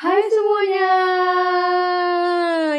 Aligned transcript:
Hai 0.00 0.24
semuanya. 0.32 0.92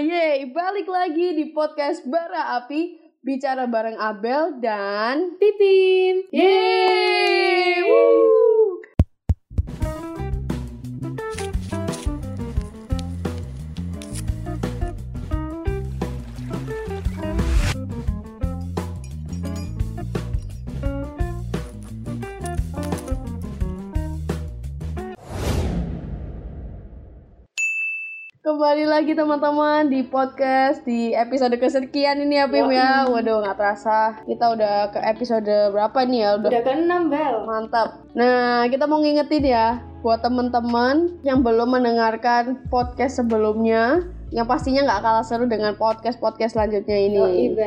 Yeay, 0.01 0.49
balik 0.49 0.89
lagi 0.89 1.37
di 1.37 1.53
podcast 1.53 2.01
Bara 2.09 2.57
Api 2.57 2.97
bicara 3.21 3.69
bareng 3.69 3.93
Abel 4.01 4.57
dan 4.57 5.37
Pipin. 5.37 6.25
Yeay. 6.33 7.85
Woo. 7.85 8.40
Kembali 28.61 28.85
lagi 28.85 29.17
teman-teman 29.17 29.89
di 29.89 30.05
podcast 30.05 30.85
di 30.85 31.17
episode 31.17 31.57
kesekian 31.57 32.21
ini 32.21 32.37
ya 32.37 32.45
Pim 32.45 32.69
ya. 32.69 33.09
Waduh 33.09 33.41
nggak 33.41 33.57
terasa 33.57 34.21
kita 34.29 34.53
udah 34.53 34.93
ke 34.93 35.01
episode 35.01 35.49
berapa 35.73 36.05
nih 36.05 36.21
ya? 36.21 36.29
Udah 36.37 36.49
Udah 36.53 36.63
ke-6 36.69 36.93
Bel. 37.09 37.35
Mantap. 37.49 38.05
Nah, 38.13 38.69
kita 38.69 38.85
mau 38.85 39.01
ngingetin 39.01 39.49
ya 39.49 39.81
buat 40.05 40.21
teman-teman 40.21 41.09
yang 41.25 41.41
belum 41.41 41.73
mendengarkan 41.73 42.61
podcast 42.69 43.25
sebelumnya, 43.25 44.05
yang 44.29 44.45
pastinya 44.45 44.85
nggak 44.85 45.09
kalah 45.09 45.25
seru 45.25 45.49
dengan 45.49 45.73
podcast-podcast 45.73 46.53
selanjutnya 46.53 46.97
ini. 47.01 47.57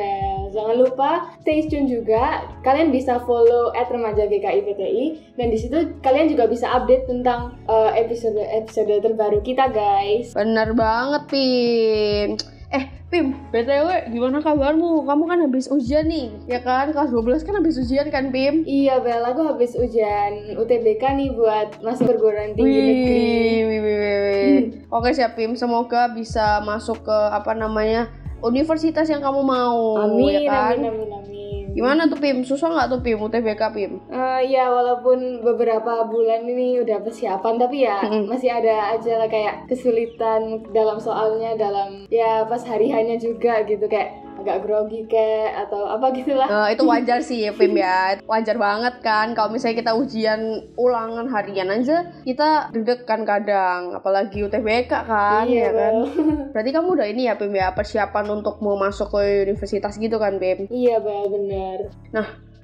Jangan 0.55 0.75
lupa 0.79 1.35
stay 1.43 1.67
tune 1.67 1.91
juga. 1.91 2.47
Kalian 2.63 2.95
bisa 2.95 3.19
follow 3.27 3.75
at 3.75 3.91
remaja 3.91 4.23
GKI 4.23 4.63
PTI 4.63 5.05
dan 5.35 5.51
di 5.51 5.59
situ 5.59 5.99
kalian 5.99 6.31
juga 6.31 6.47
bisa 6.47 6.71
update 6.71 7.11
tentang 7.11 7.59
eh, 7.67 7.91
episode-episode 8.07 9.03
terbaru 9.03 9.43
kita 9.43 9.67
guys. 9.75 10.31
Bener 10.31 10.71
banget, 10.71 11.27
Pim. 11.27 12.39
Eh, 12.71 12.83
Pim, 13.11 13.35
BTW 13.51 14.15
gimana 14.15 14.39
kabarmu? 14.39 15.03
Kamu 15.03 15.23
kan 15.27 15.43
habis 15.43 15.67
ujian 15.67 16.07
nih, 16.07 16.31
ya 16.47 16.63
kan? 16.63 16.89
Kelas 16.95 17.11
12 17.11 17.43
kan 17.43 17.59
habis 17.59 17.75
ujian 17.75 18.07
kan, 18.07 18.31
Pim? 18.31 18.63
Iya 18.63 19.03
Bel, 19.03 19.27
aku 19.27 19.45
habis 19.51 19.75
ujian 19.75 20.55
UTBK 20.55 21.03
nih 21.19 21.29
buat 21.35 21.83
masuk 21.83 22.15
perguruan 22.15 22.55
tinggi 22.55 22.79
negeri. 22.79 23.19
Wih, 23.19 23.63
wih, 23.67 23.79
wih, 23.83 23.97
wih, 23.99 24.17
wih. 24.23 24.59
Oke 24.87 25.11
siap 25.11 25.35
Pim, 25.35 25.59
semoga 25.59 26.09
bisa 26.15 26.63
masuk 26.63 27.03
ke 27.03 27.17
apa 27.31 27.51
namanya 27.51 28.07
universitas 28.41 29.07
yang 29.07 29.21
kamu 29.21 29.41
mau, 29.41 30.01
Amin, 30.01 30.43
ya 30.43 30.51
kan? 30.51 30.75
amin, 30.75 30.91
amin, 30.91 31.11
amin. 31.13 31.63
Gimana 31.75 32.07
tuh 32.07 32.15
Pim? 32.15 32.39
Susah 32.47 32.71
nggak 32.71 32.87
tuh 32.87 32.99
Pim 33.03 33.19
UTBK 33.19 33.61
Pim? 33.75 33.91
Eh, 34.07 34.41
ya 34.47 34.71
walaupun 34.71 35.43
beberapa 35.43 36.07
bulan 36.07 36.47
ini 36.47 36.79
udah 36.79 37.03
persiapan 37.03 37.59
tapi 37.59 37.83
ya 37.83 37.99
Mm-mm. 37.99 38.31
masih 38.31 38.47
ada 38.47 38.95
aja 38.95 39.19
lah 39.19 39.27
kayak 39.27 39.67
kesulitan 39.67 40.63
dalam 40.71 41.03
soalnya 41.03 41.59
dalam 41.59 42.07
ya 42.07 42.47
pas 42.47 42.63
hari 42.63 42.87
hanya 42.95 43.19
juga 43.19 43.59
gitu 43.67 43.91
kayak 43.91 44.23
agak 44.45 44.61
grogi 44.61 45.09
kayak 45.09 45.65
atau 45.65 45.89
apa 45.89 46.13
gitulah. 46.13 46.45
Eh, 46.45 46.77
itu 46.77 46.85
wajar 46.85 47.19
sih 47.25 47.49
ya 47.49 47.51
Pim 47.57 47.73
ya, 47.73 48.21
wajar 48.29 48.61
banget 48.61 49.01
kan. 49.01 49.33
Kalau 49.33 49.49
misalnya 49.49 49.81
kita 49.81 49.91
ujian 49.97 50.69
ulangan 50.77 51.25
harian 51.33 51.73
aja, 51.73 52.13
kita 52.21 52.69
deg-degan 52.69 53.25
kadang, 53.25 53.97
apalagi 53.97 54.45
UTBK 54.45 54.93
kan, 55.09 55.49
ya 55.49 55.73
kan? 55.73 55.73
Bel. 55.73 55.97
Berarti 56.53 56.69
kamu 56.69 56.89
udah 56.93 57.07
ini 57.09 57.25
ya 57.25 57.33
Pim 57.33 57.49
ya 57.57 57.73
persiapan 57.73 58.29
untuk 58.29 58.61
mau 58.61 58.77
masuk 58.77 59.09
ke 59.17 59.49
universitas 59.49 59.97
gitu 59.97 60.21
kan 60.21 60.37
Pim? 60.37 60.69
iya 60.69 61.01
bel 61.01 61.25
bener. 61.33 61.89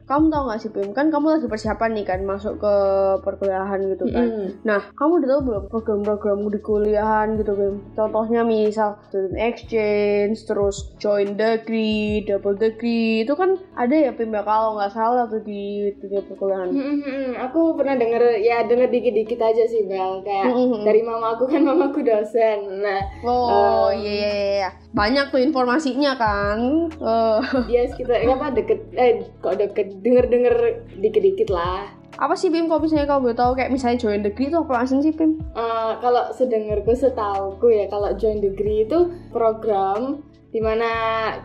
Kamu 0.06 0.28
tau 0.28 0.50
gak 0.50 0.60
sih 0.60 0.70
Pim? 0.70 0.92
Kan 0.92 1.10
kamu 1.10 1.38
lagi 1.38 1.48
persiapan 1.48 1.92
nih 1.96 2.06
kan 2.06 2.20
masuk 2.24 2.60
ke 2.60 2.74
perkuliahan 3.22 3.80
gitu 3.92 4.06
kan? 4.12 4.28
Mm-mm. 4.28 4.48
Nah, 4.64 4.82
kamu 4.94 5.22
udah 5.24 5.30
tahu 5.32 5.42
belum 5.48 5.64
program-programmu 5.72 6.48
di 6.52 6.60
kuliahan 6.60 7.40
gitu 7.40 7.54
kan? 7.56 7.74
Contohnya 7.96 8.42
misal 8.44 9.00
student 9.08 9.38
exchange, 9.40 10.44
terus 10.44 10.92
join 10.98 11.36
degree, 11.36 12.26
double 12.26 12.58
degree, 12.58 13.24
itu 13.24 13.34
kan 13.34 13.56
ada 13.74 13.94
ya 13.94 14.12
Pim 14.12 14.32
ya 14.32 14.44
kalau 14.44 14.76
nggak 14.76 14.92
salah 14.92 15.26
tuh 15.28 15.42
di 15.42 15.92
dunia 15.98 16.22
perkuliahan. 16.26 16.70
Mm-mm. 16.72 17.38
Aku 17.50 17.76
pernah 17.80 17.96
denger 17.96 18.42
ya 18.42 18.68
denger 18.68 18.92
dikit-dikit 18.92 19.40
aja 19.40 19.64
sih 19.66 19.88
bel 19.88 20.22
kayak 20.22 20.52
Mm-mm. 20.52 20.84
dari 20.84 21.02
mama 21.02 21.36
aku 21.36 21.48
kan 21.48 21.64
mamaku 21.64 22.04
dosen. 22.04 22.84
Nah 22.84 23.02
Oh 23.24 23.50
Um, 23.52 24.00
iya 24.00 24.14
iya 24.14 24.32
iya, 24.32 24.70
banyak 24.96 25.30
tuh 25.30 25.42
informasinya 25.42 26.16
kan. 26.16 26.60
Eh, 26.92 27.40
dia 27.68 27.84
sekitar 27.88 28.24
apa 28.24 28.54
deket 28.54 28.80
eh 28.94 29.28
kok 29.40 29.58
deket 29.58 29.91
denger-denger 30.00 30.56
dikit-dikit 30.98 31.52
lah. 31.52 31.92
apa 32.22 32.38
sih 32.38 32.54
Pim 32.54 32.70
kalau 32.70 32.86
misalnya 32.86 33.08
kamu 33.10 33.34
boleh 33.34 33.40
tahu 33.40 33.52
kayak 33.58 33.72
misalnya 33.74 33.98
join 33.98 34.22
degree 34.22 34.52
itu 34.52 34.58
apa 34.60 34.72
langsung 34.78 35.02
sih 35.02 35.10
Pim? 35.10 35.42
Eh, 35.58 35.92
kalau 36.04 36.30
sedengarku 36.30 36.94
setauku 36.94 37.72
ya 37.72 37.90
kalau 37.90 38.14
join 38.14 38.38
degree 38.38 38.86
itu 38.86 39.10
program 39.34 40.22
di 40.52 40.60
mana 40.60 40.92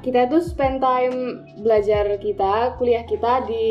kita 0.02 0.26
itu 0.26 0.42
spend 0.42 0.82
time 0.82 1.46
belajar 1.62 2.18
kita 2.18 2.74
kuliah 2.76 3.06
kita 3.06 3.46
di 3.46 3.64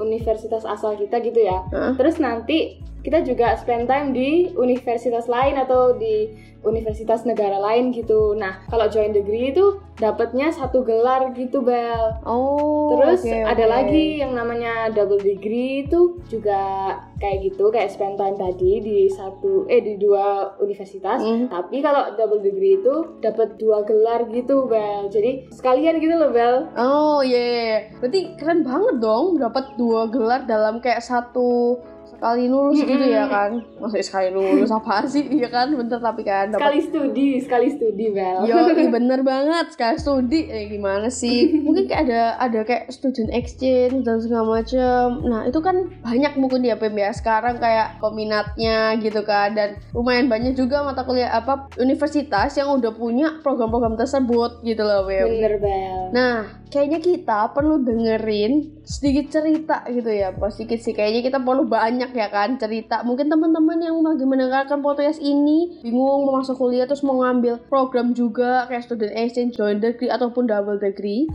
universitas 0.00 0.64
asal 0.64 0.96
kita 0.96 1.20
gitu 1.20 1.44
ya 1.44 1.60
Heeh. 1.68 1.92
terus 2.00 2.16
nanti 2.16 2.80
kita 3.08 3.24
juga 3.24 3.56
spend 3.56 3.88
time 3.88 4.12
di 4.12 4.52
universitas 4.52 5.24
lain 5.32 5.56
atau 5.56 5.96
di 5.96 6.28
universitas 6.60 7.24
negara 7.24 7.56
lain 7.56 7.88
gitu 7.96 8.36
nah 8.36 8.60
kalau 8.68 8.84
join 8.92 9.16
degree 9.16 9.48
itu 9.56 9.80
dapatnya 9.96 10.52
satu 10.52 10.84
gelar 10.84 11.32
gitu 11.32 11.64
bel 11.64 12.20
Oh. 12.28 12.92
Terus 12.98 13.24
oke, 13.24 13.36
ada 13.44 13.64
lagi 13.68 14.20
yang 14.20 14.32
namanya 14.36 14.92
double 14.92 15.20
degree 15.20 15.84
itu 15.84 16.20
juga 16.28 16.60
kayak 17.20 17.52
gitu 17.52 17.68
kayak 17.68 17.92
spend 17.92 18.16
time 18.16 18.36
tadi 18.36 18.80
di 18.80 18.98
satu 19.08 19.68
eh 19.68 19.80
di 19.80 20.00
dua 20.00 20.56
universitas. 20.60 21.20
Hmm. 21.20 21.48
Tapi 21.48 21.84
kalau 21.84 22.16
double 22.16 22.40
degree 22.40 22.80
itu 22.80 23.20
dapat 23.20 23.60
dua 23.60 23.84
gelar 23.84 24.28
gitu 24.32 24.68
Bel. 24.68 25.08
Jadi 25.12 25.52
sekalian 25.52 26.00
gitu 26.00 26.14
loh 26.16 26.30
Bel. 26.32 26.56
Oh 26.76 27.20
iya, 27.20 27.38
iya, 27.38 27.60
iya. 27.60 27.78
berarti 28.00 28.20
keren 28.40 28.60
banget 28.64 28.96
dong 29.00 29.36
dapat 29.36 29.64
dua 29.76 30.08
gelar 30.08 30.44
dalam 30.48 30.80
kayak 30.80 31.04
satu 31.04 31.80
sekali 32.18 32.50
lulus 32.50 32.82
gitu 32.82 33.06
ya 33.06 33.30
kan? 33.30 33.62
Maksudnya 33.78 34.06
sekali 34.10 34.28
lulus 34.34 34.74
apa 34.78 35.06
sih? 35.06 35.22
Iya 35.30 35.48
kan, 35.54 35.70
bentar 35.70 36.02
tapi 36.02 36.26
kan 36.26 36.50
dapat. 36.50 36.58
Sekali 36.58 36.80
studi, 36.82 37.28
sekali 37.38 37.66
studi 37.70 38.10
Bel. 38.10 38.42
Yo, 38.42 38.74
iya 38.74 38.90
bener 38.98 39.22
banget 39.22 39.70
sekali 39.70 39.96
studi 40.02 40.50
eh, 40.50 40.66
gimana 40.66 41.06
sih? 41.06 41.62
Mungkin 41.62 41.86
kayak 41.86 42.10
ada 42.10 42.22
ada 42.42 42.60
kayak 42.66 42.90
student 42.90 43.30
exchange 43.30 44.02
dan 44.02 44.18
segala 44.18 44.58
macem. 44.58 45.22
Nah 45.22 45.46
itu 45.46 45.62
kan 45.62 45.94
banyak 46.02 46.34
mungkin 46.34 46.66
di 46.66 46.74
APM 46.74 46.98
ya 46.98 47.14
sekarang 47.14 47.62
kayak 47.62 48.02
peminatnya 48.02 48.98
gitu 48.98 49.22
kan 49.22 49.54
dan 49.54 49.78
lumayan 49.94 50.26
banyak 50.26 50.58
juga 50.58 50.82
mata 50.82 51.06
kuliah 51.06 51.30
apa 51.30 51.70
universitas 51.78 52.58
yang 52.58 52.74
udah 52.74 52.90
punya 52.90 53.38
program-program 53.46 53.94
tersebut 53.94 54.66
gitu 54.66 54.82
loh 54.82 55.06
Bim. 55.06 55.38
Bener 55.38 55.54
Bel. 55.62 56.02
Nah, 56.10 56.58
kayaknya 56.72 57.00
kita 57.00 57.52
perlu 57.52 57.80
dengerin 57.80 58.82
sedikit 58.84 59.32
cerita 59.32 59.84
gitu 59.88 60.08
ya. 60.08 60.32
Pas 60.32 60.52
sedikit 60.52 60.80
sih, 60.80 60.92
kayaknya 60.96 61.24
kita 61.24 61.38
perlu 61.40 61.68
banyak 61.68 62.07
ya 62.14 62.28
kan 62.32 62.56
cerita. 62.56 63.00
Mungkin 63.04 63.28
teman-teman 63.28 63.78
yang 63.80 64.00
lagi 64.00 64.24
mendengarkan 64.24 64.80
podcast 64.80 65.20
ini 65.20 65.80
bingung 65.84 66.24
mau 66.28 66.40
masuk 66.40 66.56
kuliah 66.58 66.84
terus 66.84 67.04
mau 67.04 67.20
ngambil 67.24 67.60
program 67.68 68.12
juga 68.12 68.68
kayak 68.68 68.84
student 68.84 69.14
exchange, 69.16 69.56
joint 69.56 69.80
degree 69.80 70.12
ataupun 70.12 70.48
double 70.48 70.80
degree. 70.80 71.28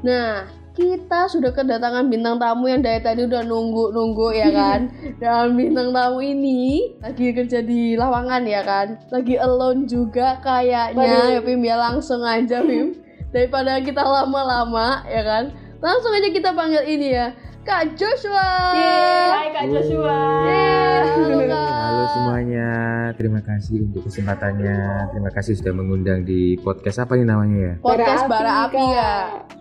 Nah, 0.00 0.48
kita 0.70 1.28
sudah 1.28 1.50
kedatangan 1.52 2.08
bintang 2.08 2.38
tamu 2.38 2.70
yang 2.70 2.80
dari 2.80 3.02
tadi 3.02 3.26
udah 3.26 3.42
nunggu-nunggu 3.44 4.28
ya 4.32 4.48
kan. 4.60 4.88
Dan 5.18 5.58
bintang 5.58 5.90
tamu 5.90 6.22
ini 6.22 6.94
lagi 7.02 7.34
kerja 7.34 7.60
di 7.60 7.98
lawangan 7.98 8.42
ya 8.46 8.62
kan. 8.62 8.96
Lagi 9.10 9.36
alone 9.36 9.84
juga 9.90 10.38
kayaknya. 10.40 11.36
Ya 11.36 11.40
Pim 11.42 11.60
ya 11.60 11.76
langsung 11.76 12.22
aja 12.22 12.62
Pim. 12.62 12.96
Daripada 13.34 13.78
kita 13.82 14.02
lama-lama 14.02 15.04
ya 15.06 15.22
kan. 15.22 15.44
Langsung 15.80 16.12
aja 16.12 16.28
kita 16.28 16.52
panggil 16.52 16.84
ini 16.86 17.08
ya. 17.14 17.32
Kak 17.70 17.94
Joshua. 17.94 18.74
Yeay, 18.74 19.30
hai 19.30 19.48
Kak 19.54 19.66
Joshua. 19.70 20.18
Yeay, 20.42 21.06
halo 21.06 21.38
Kak. 21.46 21.70
Halo 21.70 22.04
semuanya, 22.10 22.68
terima 23.14 23.40
kasih 23.46 23.86
untuk 23.86 24.10
kesempatannya. 24.10 24.78
Terima 25.14 25.30
kasih 25.30 25.54
sudah 25.54 25.70
mengundang 25.78 26.26
di 26.26 26.58
podcast 26.58 27.06
apa 27.06 27.14
nih 27.14 27.30
namanya 27.30 27.58
ya? 27.62 27.74
Podcast 27.78 28.26
Bara 28.26 28.66
Api 28.66 28.82
ya. 28.90 29.14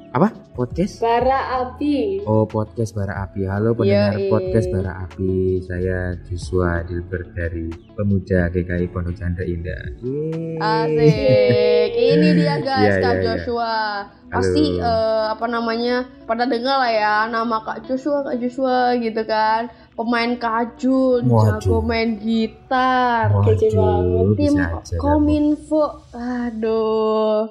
Apa? 0.09 0.33
Podcast? 0.57 0.97
Bara 0.97 1.39
Api. 1.61 2.25
Oh, 2.25 2.44
podcast 2.44 2.91
Bara 2.91 3.23
Api. 3.23 3.45
Halo 3.45 3.77
pendengar 3.77 4.17
Yoi. 4.17 4.25
podcast 4.27 4.67
Bara 4.67 5.06
Api. 5.06 5.61
Saya 5.61 6.17
Joshua 6.25 6.81
Dilbert 6.81 7.29
dari 7.31 7.69
Pemuda 7.94 8.50
GKI 8.50 8.89
Pondok 8.89 9.13
Chandra 9.13 9.45
Indah. 9.45 9.77
Yeay. 10.01 10.57
Asik. 10.57 11.89
Ini 11.94 12.27
dia 12.35 12.56
guys 12.65 12.89
Iya, 12.89 12.94
Kak 12.97 13.13
iya, 13.13 13.13
iya. 13.13 13.23
Joshua. 13.23 13.75
Pasti 14.29 14.63
Halo. 14.75 14.89
eh, 14.89 15.23
apa 15.29 15.45
namanya? 15.45 15.95
Pada 16.25 16.44
dengar 16.44 16.75
lah 16.81 16.91
ya 16.91 17.15
nama 17.29 17.57
Kak 17.61 17.85
Joshua, 17.85 18.25
Kak 18.25 18.35
Joshua 18.41 18.97
gitu 18.97 19.21
kan. 19.23 19.69
Pemain 19.94 20.33
kajun, 20.35 21.21
Waduh. 21.23 21.61
jago 21.61 21.77
main 21.85 22.17
gitar. 22.17 23.29
Banget. 23.29 23.61
Tim. 24.33 24.53
Kominfo. 24.97 26.01
Aduh. 26.11 27.45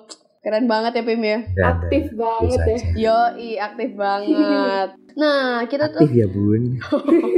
Keren 0.49 0.65
banget 0.65 0.93
ya 0.97 1.03
Pim 1.05 1.21
ya. 1.21 1.39
Aktif 1.61 2.05
dan 2.09 2.17
banget 2.17 2.57
ya. 2.57 2.65
aja. 2.65 2.87
Yoi, 2.97 3.51
aktif 3.61 3.91
banget. 3.95 4.89
Nah, 5.19 5.67
kita 5.67 5.91
tuh 5.91 6.07
Aktif 6.07 6.15
ya 6.15 6.31
bun. 6.31 6.79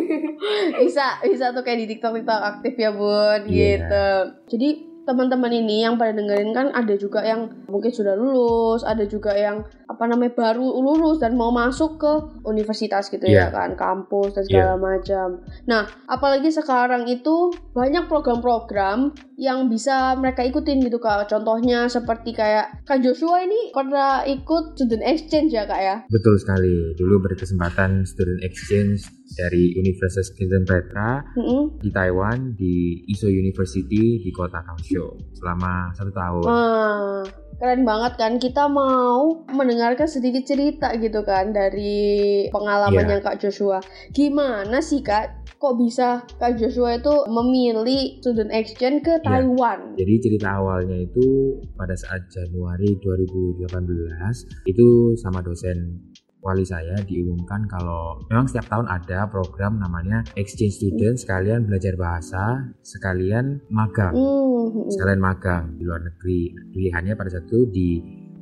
bisa 0.85 1.17
bisa 1.25 1.49
tuh 1.51 1.65
kayak 1.65 1.81
di 1.81 1.97
TikTok 1.97 2.12
TikTok 2.15 2.43
aktif 2.47 2.77
ya 2.77 2.93
bun 2.93 3.41
Iya. 3.45 3.81
gitu. 3.81 4.09
Jadi 4.53 4.69
teman-teman 5.03 5.49
ini 5.51 5.83
yang 5.83 5.97
pada 5.97 6.12
dengerin 6.12 6.53
kan 6.53 6.69
ada 6.71 6.93
juga 6.95 7.25
yang 7.25 7.49
mungkin 7.67 7.89
sudah 7.89 8.15
lulus, 8.15 8.85
ada 8.85 9.03
juga 9.05 9.33
yang 9.33 9.65
apa 9.91 10.07
namanya 10.07 10.33
baru 10.39 10.63
lulus 10.79 11.19
dan 11.19 11.35
mau 11.35 11.51
masuk 11.51 11.99
ke 11.99 12.13
universitas 12.47 13.11
gitu 13.11 13.27
ya 13.27 13.41
Iya. 13.41 13.47
kan, 13.51 13.71
kampus 13.75 14.39
dan 14.39 14.45
segala 14.47 14.75
macam. 14.79 15.43
Nah, 15.67 15.83
apalagi 16.07 16.53
sekarang 16.55 17.11
itu 17.11 17.51
banyak 17.75 18.07
program-program 18.07 19.11
yang 19.35 19.67
bisa 19.67 20.15
mereka 20.15 20.45
ikutin 20.47 20.85
gitu 20.85 21.01
kak. 21.01 21.27
Contohnya 21.27 21.89
seperti 21.89 22.37
kayak 22.37 22.85
Kak 22.85 23.01
Joshua 23.01 23.41
ini 23.43 23.73
pernah 23.73 24.21
ikut 24.23 24.77
student 24.77 25.03
exchange 25.03 25.51
ya 25.51 25.65
kak 25.65 25.81
ya? 25.81 25.97
Betul 26.07 26.37
sekali. 26.37 26.93
Dulu 26.95 27.25
berkesempatan 27.25 28.05
student 28.05 28.45
exchange 28.45 29.09
dari 29.35 29.73
Universitas 29.75 30.31
Kristen 30.37 30.69
Petra 30.69 31.25
Mm-mm. 31.35 31.81
di 31.81 31.89
Taiwan 31.89 32.53
di 32.55 33.01
Iso 33.09 33.31
University 33.31 34.21
di 34.21 34.31
kota 34.31 34.61
Kaohsiung 34.61 35.35
selama 35.35 35.89
satu 35.97 36.13
tahun. 36.13 36.43
Wah, 36.45 37.23
keren 37.61 37.85
banget 37.85 38.17
kan. 38.17 38.33
Kita 38.41 38.67
mau 38.73 39.45
mendengarkan 39.53 40.09
sedikit 40.09 40.49
cerita 40.49 40.97
gitu 40.97 41.21
kan 41.23 41.53
dari 41.53 42.49
pengalamannya 42.49 43.21
Kak 43.21 43.37
Joshua. 43.45 43.85
Gimana 44.17 44.81
sih 44.81 45.05
Kak? 45.05 45.53
Kok 45.61 45.77
bisa 45.77 46.25
Kak 46.41 46.57
Joshua 46.57 46.97
itu 46.97 47.12
memilih 47.29 48.25
student 48.25 48.49
exchange 48.49 49.05
ke 49.05 49.21
Taiwan? 49.21 49.93
Jadi 50.01 50.15
cerita 50.25 50.57
awalnya 50.57 51.05
itu 51.05 51.61
pada 51.77 51.93
saat 51.93 52.25
Januari 52.33 52.97
2018 52.97 53.69
itu 54.65 55.13
sama 55.21 55.45
dosen 55.45 56.01
wali 56.41 56.65
saya 56.65 56.97
diumumkan 57.05 57.69
kalau 57.69 58.17
memang 58.33 58.49
setiap 58.49 58.73
tahun 58.73 58.89
ada 58.89 59.29
program 59.29 59.77
namanya 59.77 60.25
exchange 60.37 60.81
student 60.81 61.17
sekalian 61.21 61.69
belajar 61.69 61.95
bahasa 62.01 62.65
sekalian 62.81 63.61
magang. 63.69 64.17
Hmm, 64.17 64.89
sekalian 64.89 65.21
magang 65.21 65.65
di 65.77 65.85
luar 65.85 66.01
negeri. 66.01 66.57
Pilihannya 66.73 67.15
pada 67.15 67.29
saat 67.29 67.45
itu 67.45 67.61
di 67.69 67.89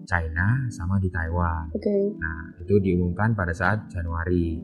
China 0.08 0.70
sama 0.72 0.96
di 1.02 1.10
Taiwan. 1.12 1.68
Oke. 1.74 2.16
nah 2.16 2.56
itu 2.62 2.74
diumumkan 2.80 3.34
pada 3.34 3.52
saat 3.52 3.90
Januari. 3.92 4.56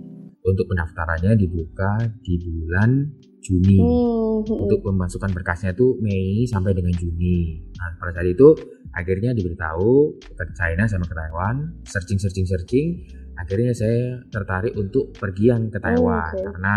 Untuk 0.45 0.69
pendaftarannya 0.69 1.41
dibuka 1.41 2.05
di 2.21 2.37
bulan 2.37 3.09
Juni 3.45 3.77
Hmm, 3.77 4.41
hmm. 4.49 4.63
untuk 4.65 4.81
memasukkan 4.83 5.31
berkasnya 5.31 5.77
itu 5.77 6.01
Mei 6.01 6.49
sampai 6.49 6.73
dengan 6.73 6.97
Juni. 6.97 7.61
Nah, 7.77 8.01
pada 8.01 8.17
saat 8.17 8.27
itu 8.27 8.57
akhirnya 8.91 9.37
diberitahu 9.37 10.17
ke 10.23 10.45
China 10.57 10.89
sama 10.89 11.05
ke 11.05 11.13
Taiwan, 11.13 11.85
searching 11.85 12.17
searching 12.17 12.49
searching, 12.49 12.87
akhirnya 13.37 13.77
saya 13.77 14.25
tertarik 14.33 14.73
untuk 14.75 15.13
pergian 15.13 15.69
ke 15.69 15.77
Taiwan 15.77 16.33
oke. 16.33 16.45
karena 16.57 16.75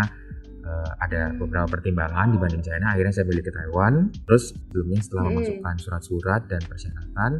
eh, 0.60 0.90
ada 1.00 1.32
beberapa 1.32 1.64
pertimbangan 1.72 2.28
dibanding 2.28 2.60
China. 2.60 2.92
Akhirnya 2.92 3.14
saya 3.16 3.24
pilih 3.24 3.40
ke 3.40 3.48
Taiwan. 3.48 4.12
Terus 4.28 4.52
sebelumnya 4.52 5.00
setelah 5.00 5.22
Hmm. 5.24 5.32
memasukkan 5.40 5.74
surat-surat 5.80 6.42
dan 6.44 6.60
persyaratan 6.60 7.30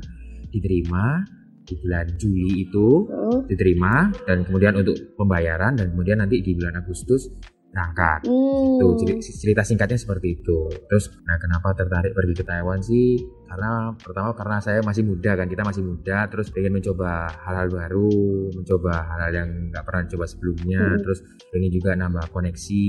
diterima 0.49 1.29
di 1.69 1.77
bulan 1.77 2.09
Juli 2.17 2.65
itu 2.65 3.05
Oh. 3.13 3.45
diterima 3.45 4.09
dan 4.25 4.49
kemudian 4.49 4.81
untuk 4.81 4.97
pembayaran 5.21 5.77
dan 5.77 5.93
kemudian 5.93 6.25
nanti 6.25 6.41
di 6.41 6.57
bulan 6.57 6.81
Agustus 6.81 7.29
berangkat. 7.69 8.25
Hmm. 8.27 8.79
Tuh 8.81 8.93
ceri- 8.99 9.21
cerita 9.21 9.63
singkatnya 9.63 10.01
seperti 10.01 10.41
itu. 10.41 10.67
Terus, 10.89 11.13
nah 11.29 11.37
kenapa 11.37 11.77
tertarik 11.77 12.17
pergi 12.17 12.35
ke 12.35 12.45
Taiwan 12.45 12.81
sih? 12.81 13.21
Karena 13.49 13.93
pertama 13.97 14.33
karena 14.37 14.57
saya 14.61 14.81
masih 14.85 15.05
muda 15.05 15.37
kan, 15.37 15.49
kita 15.49 15.63
masih 15.65 15.83
muda, 15.85 16.29
terus 16.29 16.53
pengen 16.53 16.81
mencoba 16.81 17.33
hal-hal 17.49 17.69
baru, 17.73 18.13
mencoba 18.53 18.93
hal-hal 19.09 19.33
yang 19.45 19.49
nggak 19.73 19.85
pernah 19.85 20.03
coba 20.09 20.25
sebelumnya, 20.29 20.83
Hmm. 20.85 21.01
terus 21.01 21.19
pengen 21.49 21.71
juga 21.73 21.91
nambah 21.97 22.27
koneksi, 22.33 22.87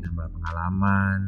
nambah 0.00 0.26
pengalaman. 0.32 1.18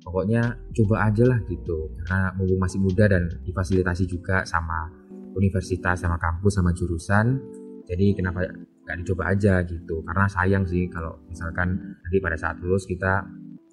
Pokoknya 0.00 0.56
coba 0.72 1.12
aja 1.12 1.24
lah 1.28 1.38
gitu, 1.44 1.92
karena 2.00 2.32
mumpung 2.32 2.60
masih 2.60 2.80
muda 2.80 3.04
dan 3.04 3.28
difasilitasi 3.44 4.08
juga 4.08 4.48
sama 4.48 4.88
universitas, 5.36 6.00
sama 6.00 6.16
kampus, 6.16 6.56
sama 6.56 6.72
jurusan. 6.72 7.36
Jadi 7.84 8.16
kenapa 8.16 8.48
nggak 8.90 9.06
dicoba 9.06 9.30
aja 9.30 9.62
gitu? 9.62 10.02
Karena 10.02 10.26
sayang 10.26 10.66
sih 10.66 10.90
kalau 10.90 11.14
misalkan 11.30 11.78
nanti 12.02 12.18
pada 12.18 12.34
saat 12.34 12.58
lulus 12.58 12.82
kita 12.90 13.22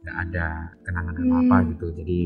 nggak 0.06 0.18
ada 0.30 0.70
kenangan 0.86 1.18
apa-apa 1.18 1.58
Hmm. 1.58 1.68
gitu. 1.74 1.88
Jadi 1.98 2.18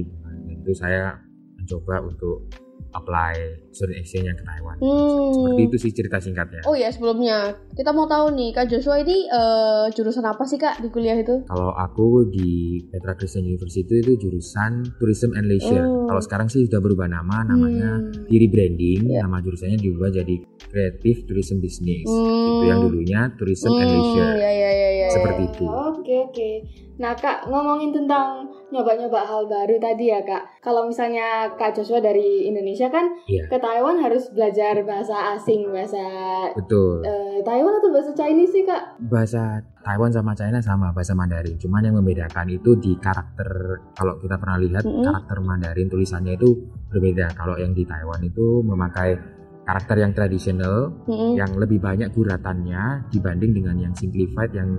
itu 0.60 0.72
saya 0.76 1.16
mencoba 1.56 2.04
untuk 2.04 2.52
apply 2.92 3.34
student 3.72 3.98
exchange 3.98 4.28
yang 4.28 4.36
ke 4.36 4.44
Taiwan. 4.44 4.76
Hmm. 4.78 5.32
Seperti 5.32 5.62
itu 5.66 5.78
sih 5.80 5.92
cerita 5.92 6.18
singkatnya. 6.18 6.62
Oh 6.66 6.76
ya 6.76 6.92
sebelumnya 6.92 7.56
kita 7.72 7.92
mau 7.92 8.06
tahu 8.06 8.32
nih 8.34 8.52
Kak 8.52 8.68
Joshua 8.68 9.00
ini 9.00 9.26
eh, 9.26 9.86
jurusan 9.92 10.24
apa 10.24 10.44
sih 10.44 10.56
Kak 10.56 10.80
di 10.80 10.88
kuliah 10.88 11.16
itu? 11.16 11.44
Kalau 11.46 11.72
aku 11.72 12.28
di 12.28 12.82
Petra 12.88 13.16
Christian 13.16 13.46
University 13.46 14.00
itu 14.00 14.14
jurusan 14.18 14.96
Tourism 14.98 15.32
and 15.34 15.48
Leisure. 15.48 15.84
Oh. 15.84 16.08
Kalau 16.08 16.22
sekarang 16.22 16.48
sih 16.48 16.64
sudah 16.64 16.80
berubah 16.80 17.08
nama, 17.08 17.44
namanya 17.44 18.00
Hmm. 18.02 18.28
di 18.28 18.36
rebranding. 18.38 19.08
Ya. 19.08 19.24
Nama 19.24 19.40
jurusannya 19.40 19.78
diubah 19.78 20.10
jadi 20.12 20.36
Creative 20.68 21.20
Tourism 21.26 21.60
Business. 21.60 22.08
Hmm. 22.08 22.60
Itu 22.60 22.66
yang 22.66 22.80
dulunya 22.86 23.22
Tourism 23.36 23.72
and 23.74 23.90
Leisure. 23.90 24.34
ya 24.36 24.52
ya 24.52 24.70
ya 24.72 24.90
ya. 24.96 25.08
Seperti 25.12 25.42
ya. 25.44 25.50
itu. 25.52 25.66
Oke 25.68 26.01
oke. 26.24 26.52
Nah 26.98 27.14
kak 27.14 27.46
ngomongin 27.46 27.90
tentang 27.92 28.46
nyoba-nyoba 28.70 29.20
hal 29.22 29.44
baru 29.46 29.76
tadi 29.78 30.08
ya 30.08 30.22
kak. 30.22 30.60
Kalau 30.60 30.86
misalnya 30.86 31.50
kak 31.54 31.74
Joshua 31.74 31.98
dari 31.98 32.46
Indonesia 32.46 32.88
kan 32.88 33.10
Iya. 33.26 33.50
ke 33.50 33.58
Taiwan 33.58 33.98
harus 33.98 34.30
belajar 34.30 34.80
bahasa 34.82 35.34
asing, 35.34 35.66
bahasa 35.68 36.00
Betul. 36.54 37.02
eh, 37.02 37.40
Taiwan 37.42 37.74
atau 37.76 37.90
bahasa 37.90 38.12
Chinese 38.12 38.52
sih 38.52 38.64
kak? 38.64 39.02
bahasa 39.02 39.60
Taiwan 39.82 40.10
sama 40.10 40.32
China 40.32 40.62
sama 40.62 40.94
bahasa 40.94 41.12
Mandarin. 41.12 41.58
Cuman 41.58 41.82
yang 41.82 41.98
membedakan 41.98 42.48
itu 42.48 42.78
di 42.78 42.94
karakter. 42.96 43.50
Kalau 43.92 44.16
kita 44.18 44.38
pernah 44.38 44.58
lihat 44.58 44.86
Mm-mm. 44.86 45.02
karakter 45.02 45.38
Mandarin 45.42 45.90
tulisannya 45.90 46.38
itu 46.38 46.54
berbeda. 46.88 47.34
Kalau 47.34 47.58
yang 47.58 47.74
di 47.74 47.82
Taiwan 47.84 48.22
itu 48.22 48.62
memakai 48.62 49.18
karakter 49.62 49.98
yang 50.00 50.12
tradisional, 50.12 50.94
Mm-mm. 51.06 51.34
yang 51.34 51.54
lebih 51.56 51.78
banyak 51.78 52.10
guratannya 52.12 53.10
dibanding 53.10 53.52
dengan 53.54 53.76
yang 53.80 53.94
simplified 53.94 54.54
yang 54.54 54.78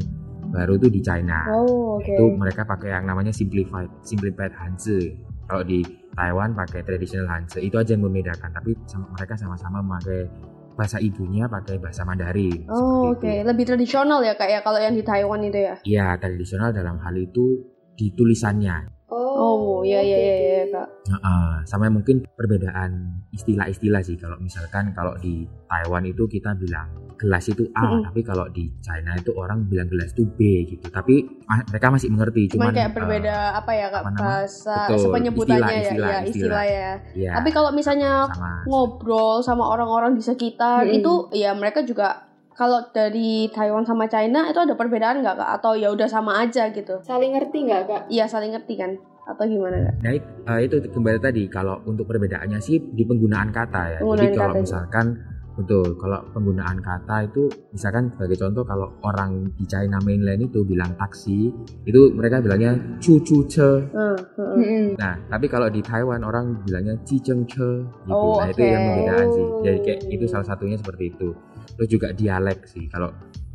baru 0.52 0.76
itu 0.76 0.88
di 0.92 1.00
China. 1.00 1.48
Oh 1.48 1.96
oke. 1.96 2.06
Itu 2.06 2.24
mereka 2.36 2.62
pakai 2.62 2.92
yang 2.92 3.08
namanya 3.08 3.32
simplified, 3.32 3.88
simplified 4.04 4.52
Hanzi. 4.52 5.16
Kalau 5.48 5.64
di 5.64 5.80
Taiwan 6.12 6.52
pakai 6.52 6.84
traditional 6.84 7.26
Hanzi. 7.26 7.64
Itu 7.64 7.80
aja 7.80 7.96
yang 7.96 8.04
membedakan. 8.04 8.52
Tapi 8.52 8.76
sama- 8.84 9.08
mereka 9.16 9.34
sama-sama 9.34 9.80
memakai 9.80 10.28
bahasa 10.72 10.96
ibunya 10.96 11.48
pakai 11.48 11.76
bahasa 11.76 12.04
Mandarin. 12.04 12.64
Oh 12.68 13.12
oke 13.12 13.28
itu. 13.28 13.44
lebih 13.44 13.64
tradisional 13.68 14.24
ya 14.24 14.32
Kak 14.36 14.48
ya 14.48 14.60
kalau 14.60 14.80
yang 14.80 14.96
di 14.96 15.04
Taiwan 15.04 15.44
itu 15.44 15.58
ya. 15.58 15.74
Iya, 15.84 16.06
tradisional 16.16 16.72
dalam 16.72 16.96
hal 17.00 17.12
itu 17.16 17.60
di 17.92 18.12
tulisannya. 18.12 19.01
Oh 19.34 19.80
iya 19.82 20.00
iya 20.00 20.16
iya 20.16 20.34
iya, 20.36 20.62
oke. 20.62 20.72
Kak. 20.72 20.88
Heeh, 21.02 21.48
sama 21.64 21.88
mungkin 21.88 22.22
perbedaan 22.24 22.90
istilah-istilah 23.32 24.00
sih. 24.00 24.16
Kalau 24.16 24.38
misalkan 24.38 24.92
kalau 24.92 25.18
di 25.18 25.44
Taiwan 25.66 26.04
itu 26.04 26.24
kita 26.26 26.54
bilang 26.54 26.88
gelas 27.16 27.46
itu 27.46 27.66
A, 27.72 27.86
Mm-mm. 27.86 28.02
tapi 28.06 28.20
kalau 28.22 28.46
di 28.48 28.70
China 28.78 29.14
itu 29.14 29.30
orang 29.34 29.66
bilang 29.66 29.86
gelas 29.86 30.10
itu 30.12 30.26
B 30.26 30.66
gitu. 30.66 30.86
Tapi 30.88 31.22
ma- 31.46 31.64
mereka 31.66 31.86
masih 31.90 32.08
mengerti. 32.10 32.52
Cuman 32.52 32.70
Cuman 32.70 32.74
kayak 32.74 32.90
eh, 32.90 32.94
berbeda 32.94 33.36
apa 33.56 33.72
ya 33.72 33.86
Kak 33.88 34.02
bahasa 34.12 34.78
Betul, 34.90 35.10
penyebutannya 35.10 35.58
istilah, 35.58 35.70
ya 35.70 35.80
istilah, 35.82 36.08
ya 36.08 36.18
istilah. 36.18 36.26
istilah 36.26 36.64
ya. 36.66 36.90
Iya, 37.14 37.30
Tapi 37.38 37.48
kalau 37.50 37.70
misalnya 37.70 38.12
sama. 38.28 38.50
ngobrol 38.66 39.38
sama 39.40 39.64
orang-orang 39.66 40.12
di 40.14 40.22
sekitar 40.22 40.86
Mm-mm. 40.86 40.98
itu 40.98 41.12
ya 41.32 41.50
mereka 41.54 41.82
juga 41.82 42.26
kalau 42.52 42.84
dari 42.92 43.48
Taiwan 43.48 43.82
sama 43.82 44.06
China 44.06 44.44
itu 44.44 44.60
ada 44.60 44.76
perbedaan 44.76 45.24
nggak 45.24 45.34
kak? 45.34 45.50
Atau 45.58 45.72
ya 45.74 45.88
udah 45.88 46.06
sama 46.06 46.42
aja 46.42 46.68
gitu? 46.68 47.00
Saling 47.00 47.32
ngerti 47.32 47.58
nggak 47.64 47.82
kak? 47.88 48.02
Iya 48.06 48.28
saling 48.28 48.52
ngerti 48.52 48.74
kan? 48.76 48.92
Atau 49.22 49.44
gimana 49.46 49.76
kak? 49.78 49.94
Nah, 50.02 50.12
eh, 50.18 50.60
itu 50.66 50.76
kembali 50.90 51.18
tadi 51.22 51.42
kalau 51.46 51.78
untuk 51.86 52.10
perbedaannya 52.10 52.58
sih 52.58 52.82
di 52.82 53.06
penggunaan 53.06 53.54
kata 53.54 53.82
ya. 53.94 53.98
Penggunaan 54.02 54.26
Jadi 54.26 54.34
kalau 54.34 54.54
misalkan 54.58 55.06
betul, 55.52 55.94
kalau 56.00 56.18
penggunaan 56.32 56.80
kata 56.80 57.28
itu 57.28 57.46
misalkan 57.70 58.08
sebagai 58.16 58.40
contoh 58.40 58.64
kalau 58.64 58.88
orang 59.04 59.52
di 59.54 59.64
China 59.68 60.02
mainland 60.02 60.42
itu 60.48 60.66
bilang 60.66 60.96
taksi, 60.98 61.54
itu 61.86 62.00
mereka 62.16 62.42
bilangnya 62.42 62.98
chu 62.98 63.22
chu 63.22 63.46
che. 63.46 63.86
Hmm, 63.94 64.16
hmm. 64.18 64.54
Mm-mm. 64.58 64.86
Nah, 64.98 65.14
tapi 65.30 65.46
kalau 65.46 65.70
di 65.70 65.78
Taiwan 65.84 66.26
orang 66.26 66.66
bilangnya 66.66 66.98
ji 67.06 67.22
zheng 67.22 67.46
che 67.46 67.84
gitu. 68.08 68.10
Oh, 68.10 68.42
nah, 68.42 68.50
itu 68.50 68.58
oke. 68.58 68.72
yang 68.74 68.82
membedaan 68.90 69.26
sih. 69.30 69.46
Jadi 69.62 69.78
kayak 69.86 70.00
itu 70.10 70.24
salah 70.26 70.46
satunya 70.50 70.76
seperti 70.80 71.14
itu. 71.14 71.30
Terus 71.78 71.88
juga 71.88 72.08
dialek 72.10 72.66
sih. 72.66 72.90
Kalau 72.90 73.12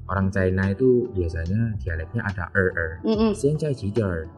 orang 0.07 0.27
China 0.31 0.63
itu 0.71 1.11
biasanya 1.11 1.75
dialeknya 1.83 2.21
ada 2.23 2.47
er 2.55 2.67
er. 2.75 2.91
Mm 3.03 3.15
-hmm. 3.15 3.31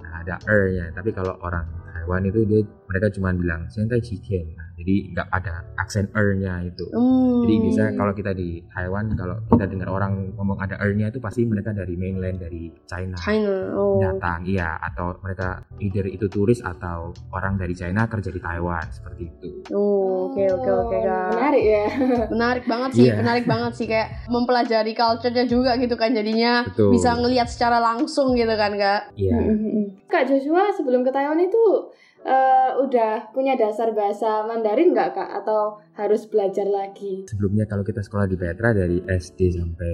Nah 0.01 0.13
ada 0.25 0.35
er 0.49 0.63
ya. 0.73 0.85
Tapi 0.93 1.09
kalau 1.13 1.37
orang 1.45 1.65
Taiwan 1.93 2.25
itu 2.25 2.41
dia 2.45 2.61
mereka 2.89 3.07
cuma 3.13 3.29
bilang 3.31 3.69
Sentai 3.69 4.01
Nah, 4.01 4.69
jadi 4.79 4.95
nggak 5.13 5.27
ada 5.29 5.53
aksen 5.77 6.09
er-nya 6.15 6.65
itu 6.65 6.87
hmm. 6.89 7.45
jadi 7.45 7.55
bisa 7.61 7.83
kalau 7.93 8.13
kita 8.15 8.31
di 8.33 8.63
Taiwan 8.73 9.13
kalau 9.13 9.37
kita 9.51 9.65
dengar 9.69 9.89
orang 9.93 10.33
ngomong 10.33 10.57
ada 10.57 10.79
er-nya 10.81 11.13
itu 11.13 11.21
pasti 11.21 11.45
mereka 11.45 11.75
dari 11.75 11.93
mainland 11.99 12.41
dari 12.41 12.73
China, 12.89 13.19
China. 13.21 13.75
Oh. 13.75 14.01
datang 14.01 14.47
iya 14.47 14.79
atau 14.81 15.19
mereka 15.21 15.61
either 15.77 16.07
itu 16.09 16.25
turis 16.31 16.63
atau 16.65 17.13
orang 17.35 17.59
dari 17.59 17.75
China 17.77 18.09
kerja 18.09 18.33
di 18.33 18.41
Taiwan 18.41 18.85
seperti 18.89 19.23
itu 19.29 19.49
oh, 19.75 20.31
oke 20.31 20.43
oke 20.57 20.69
oke 20.87 20.97
oh, 20.97 21.29
menarik 21.37 21.63
ya 21.63 21.85
menarik 22.33 22.63
banget 22.65 22.91
sih 22.95 23.05
yeah. 23.11 23.17
menarik 23.19 23.45
banget 23.45 23.71
sih 23.77 23.85
kayak 23.85 24.25
mempelajari 24.31 24.93
culture-nya 24.97 25.45
juga 25.45 25.77
gitu 25.77 25.93
kan 25.99 26.15
jadinya 26.15 26.65
Betul. 26.65 26.95
bisa 26.95 27.13
ngelihat 27.13 27.47
secara 27.51 27.77
langsung 27.77 28.33
gitu 28.33 28.55
kan 28.57 28.73
kak 28.79 29.13
iya 29.19 29.37
yeah. 29.37 29.91
Kak 30.09 30.25
Joshua 30.25 30.73
sebelum 30.73 31.05
ke 31.05 31.13
Taiwan 31.13 31.37
itu 31.37 31.93
eh, 32.21 32.71
udah 32.77 33.29
punya 33.29 33.53
dasar 33.53 33.91
bahasa 33.91 34.43
Mandarin 34.43 34.91
nggak 34.91 35.09
kak? 35.13 35.29
Atau 35.35 35.79
harus 35.93 36.25
belajar 36.25 36.65
lagi? 36.65 37.25
Sebelumnya 37.25 37.63
kalau 37.63 37.81
kita 37.81 37.99
sekolah 37.99 38.25
di 38.25 38.35
Petra 38.35 38.71
dari 38.71 38.99
SD 39.01 39.39
sampai 39.53 39.93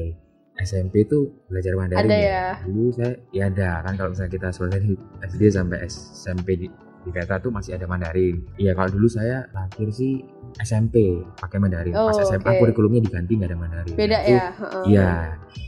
SMP 0.55 1.03
itu 1.03 1.27
belajar 1.45 1.75
Mandarin 1.75 2.05
Ada 2.05 2.17
ya? 2.17 2.45
Dulu 2.63 2.87
saya 2.89 3.11
ya 3.29 3.43
ada 3.45 3.83
kan 3.83 3.93
kalau 3.95 4.09
misalnya 4.09 4.31
kita 4.31 4.47
sekolah 4.49 4.71
dari 4.73 4.95
SD 5.21 5.41
sampai 5.49 5.77
SMP 5.83 6.47
di, 6.55 6.67
di 7.03 7.09
Petra 7.09 7.37
tuh 7.37 7.51
masih 7.51 7.75
ada 7.75 7.83
Mandarin. 7.85 8.39
Iya 8.55 8.71
kalau 8.71 8.89
dulu 8.89 9.07
saya 9.07 9.43
lahir 9.51 9.91
sih 9.91 10.23
SMP 10.57 11.19
pakai 11.35 11.59
Mandarin. 11.59 11.91
Pas 11.91 12.15
Oh, 12.15 12.23
SMA 12.23 12.47
oke. 12.47 12.59
kurikulumnya 12.61 13.03
diganti 13.03 13.35
nggak 13.35 13.49
ada 13.51 13.59
Mandarin. 13.59 13.93
Beda 13.93 14.17
Itu- 14.17 14.31
ya. 14.31 14.45
heeh. 14.55 14.83
Iya. 14.87 15.11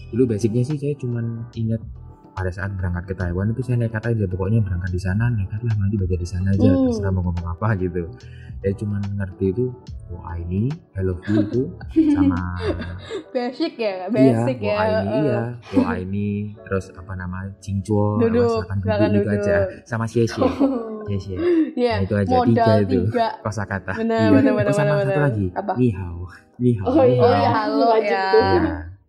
Dulu 0.07 0.23
basicnya 0.25 0.63
sih 0.63 0.79
saya 0.79 0.95
cuman 0.95 1.51
ingat 1.53 1.83
pada 2.38 2.53
saat 2.53 2.70
berangkat 2.72 3.03
ke 3.03 3.15
Taiwan 3.17 3.50
itu 3.50 3.62
saya 3.62 3.82
nekat 3.82 4.03
aja 4.06 4.24
pokoknya 4.24 4.62
berangkat 4.62 4.94
di 4.94 5.01
sana 5.01 5.25
nekat 5.27 5.58
lah 5.60 5.74
nanti 5.75 5.98
belajar 5.98 6.20
di 6.20 6.29
sana 6.29 6.53
aja 6.53 6.70
Hmm. 6.70 6.86
terserah 6.86 7.10
mau 7.10 7.25
ngomong 7.25 7.48
apa 7.50 7.74
gitu. 7.75 8.06
Saya 8.58 8.74
cuman 8.75 9.01
ngerti 9.12 9.46
itu 9.51 9.65
wah 10.08 10.34
ini 10.36 10.70
I 10.94 11.01
love 11.01 11.22
you 11.24 11.41
itu 11.41 11.62
sama 12.12 12.41
Basic 13.34 13.74
ya, 13.75 14.06
basic 14.08 14.58
iya, 14.60 14.65
ya. 14.65 14.75
wah 14.75 14.86
ini 14.88 14.98
heeh. 15.03 15.22
iya 15.24 15.39
wah 15.75 15.96
ini 15.96 16.27
terus 16.60 16.86
apa 16.91 17.13
nama 17.13 17.38
cincwo 17.58 18.17
Duduk, 18.20 18.65
silakan 18.65 18.77
silakan 18.79 19.08
duduk 19.08 19.13
gitu 19.15 19.29
duduk. 19.29 19.44
aja 19.44 19.56
sama 19.84 20.06
siesye 20.06 20.46
siesye 21.06 21.36
Iya, 21.77 21.94
Nah, 21.94 22.03
itu 22.03 22.13
aja 22.15 22.34
modal 22.36 22.50
tiga 22.50 22.74
itu 22.82 23.00
kosakata 23.39 23.94
Benar, 23.96 24.17
iya. 24.20 24.29
benar, 24.32 24.51
benar, 24.56 24.65
oh, 24.67 24.75
sama 24.75 24.94
benar, 24.96 25.06
satu 25.08 25.20
lagi 25.22 25.48
Apa? 25.53 25.74
ni 25.75 25.88
hao 25.91 26.22
ni 26.58 26.72
hao 26.75 26.86
Oh 26.88 26.96
ni 26.98 27.13
iya, 27.13 27.22
Oh 27.22 27.29
iya, 27.32 27.50
halo 27.51 27.89
ya. 28.00 28.25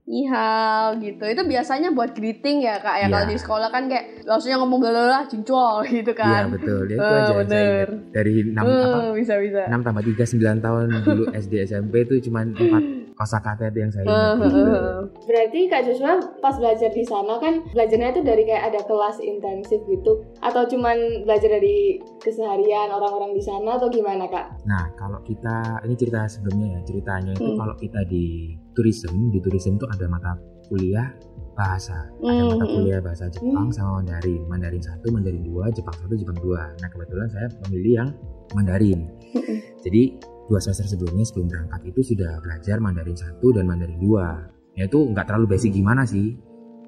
Iya. 0.08 0.32
Nihao 0.32 0.86
gitu. 0.98 1.20
Itu 1.22 1.42
biasanya 1.44 1.92
buat 1.92 2.10
greeting 2.12 2.64
ya 2.64 2.76
kak. 2.76 2.96
Ya 2.96 3.00
Iya. 3.02 3.12
kalau 3.12 3.26
di 3.26 3.36
sekolah 3.36 3.68
kan 3.68 3.84
kayak 3.86 4.24
langsungnya 4.24 4.56
ngomong 4.56 4.80
galala 4.80 5.24
cincol 5.24 5.84
gitu 5.90 6.10
Iya 6.10 6.18
kan. 6.18 6.42
betul, 6.50 6.82
ya 6.86 6.96
itu 6.96 7.04
Oh, 7.04 7.12
aja 7.14 7.32
bener. 7.38 7.86
ingat. 7.92 8.12
Dari 8.14 8.34
6 8.42 8.56
apa? 8.58 8.98
Eh, 8.98 9.12
bisa 9.14 9.34
bisa. 9.36 9.60
6 9.68 9.80
tambah 9.82 10.02
3 10.02 10.24
9 10.24 10.58
tahun 10.58 10.84
dulu 11.04 11.24
SD 11.38 11.54
SMP 11.62 11.94
itu 12.02 12.14
cuma 12.24 12.40
4 12.42 13.07
kosakata 13.18 13.66
itu 13.66 13.78
yang 13.78 13.90
saya 13.90 14.04
ingat. 14.04 14.34
gitu. 14.38 14.58
eh. 14.62 15.00
Berarti 15.26 15.60
Kak 15.66 15.82
Joshua 15.84 16.12
pas 16.38 16.54
belajar 16.54 16.88
di 16.88 17.02
sana 17.02 17.34
kan 17.36 17.66
belajarnya 17.68 18.08
itu 18.12 18.22
dari 18.22 18.42
kayak 18.42 18.64
ada 18.68 18.80
kelas 18.80 19.18
intensif 19.20 19.82
gitu 19.84 20.12
atau 20.38 20.62
cuman 20.64 20.96
belajar 21.22 21.50
dari 21.50 21.98
keseharian 22.18 22.88
orang-orang 22.88 23.34
di 23.34 23.42
sana 23.42 23.74
atau 23.74 23.88
gimana 23.88 24.24
Kak? 24.24 24.62
Nah, 24.64 24.94
kalau 24.94 25.18
kita 25.20 25.82
ini 25.82 25.94
cerita 25.94 26.24
sebelumnya 26.24 26.78
ya, 26.78 26.80
ceritanya 26.84 27.34
itu 27.34 27.44
Hmm. 27.44 27.58
kalau 27.58 27.74
kita 27.74 28.00
di 28.04 28.54
tourism, 28.72 29.28
di 29.28 29.38
tourism 29.38 29.76
itu 29.76 29.86
ada 29.88 30.06
mata 30.06 30.32
kuliah 30.66 31.10
bahasa. 31.54 32.06
Ada 32.20 32.30
Hmm, 32.38 32.48
mata 32.54 32.64
hmm. 32.64 32.74
kuliah 32.76 33.00
bahasa 33.00 33.24
Jepang 33.28 33.68
sama 33.68 33.98
Mandarin. 33.98 34.46
Mandarin 34.46 34.78
1, 34.78 35.10
Mandarin 35.10 35.42
2, 35.42 35.74
Jepang 35.74 35.96
1, 35.98 36.14
Jepang 36.14 36.38
2. 36.38 36.54
Nah, 36.54 36.88
kebetulan 36.88 37.26
saya 37.26 37.46
memilih 37.66 37.92
yang 37.96 38.08
Mandarin. 38.54 39.10
Hmm, 39.34 39.58
Jadi, 39.80 40.22
dua 40.48 40.58
semester 40.64 40.88
sebelumnya 40.88 41.28
sebelum 41.28 41.46
berangkat 41.52 41.80
itu 41.92 42.00
sudah 42.16 42.40
belajar 42.40 42.80
Mandarin 42.80 43.14
1 43.14 43.38
dan 43.52 43.64
Mandarin 43.68 44.00
2. 44.00 44.80
Ya 44.80 44.84
itu 44.88 44.98
nggak 45.12 45.28
terlalu 45.28 45.46
basic 45.54 45.76
gimana 45.76 46.08
sih? 46.08 46.34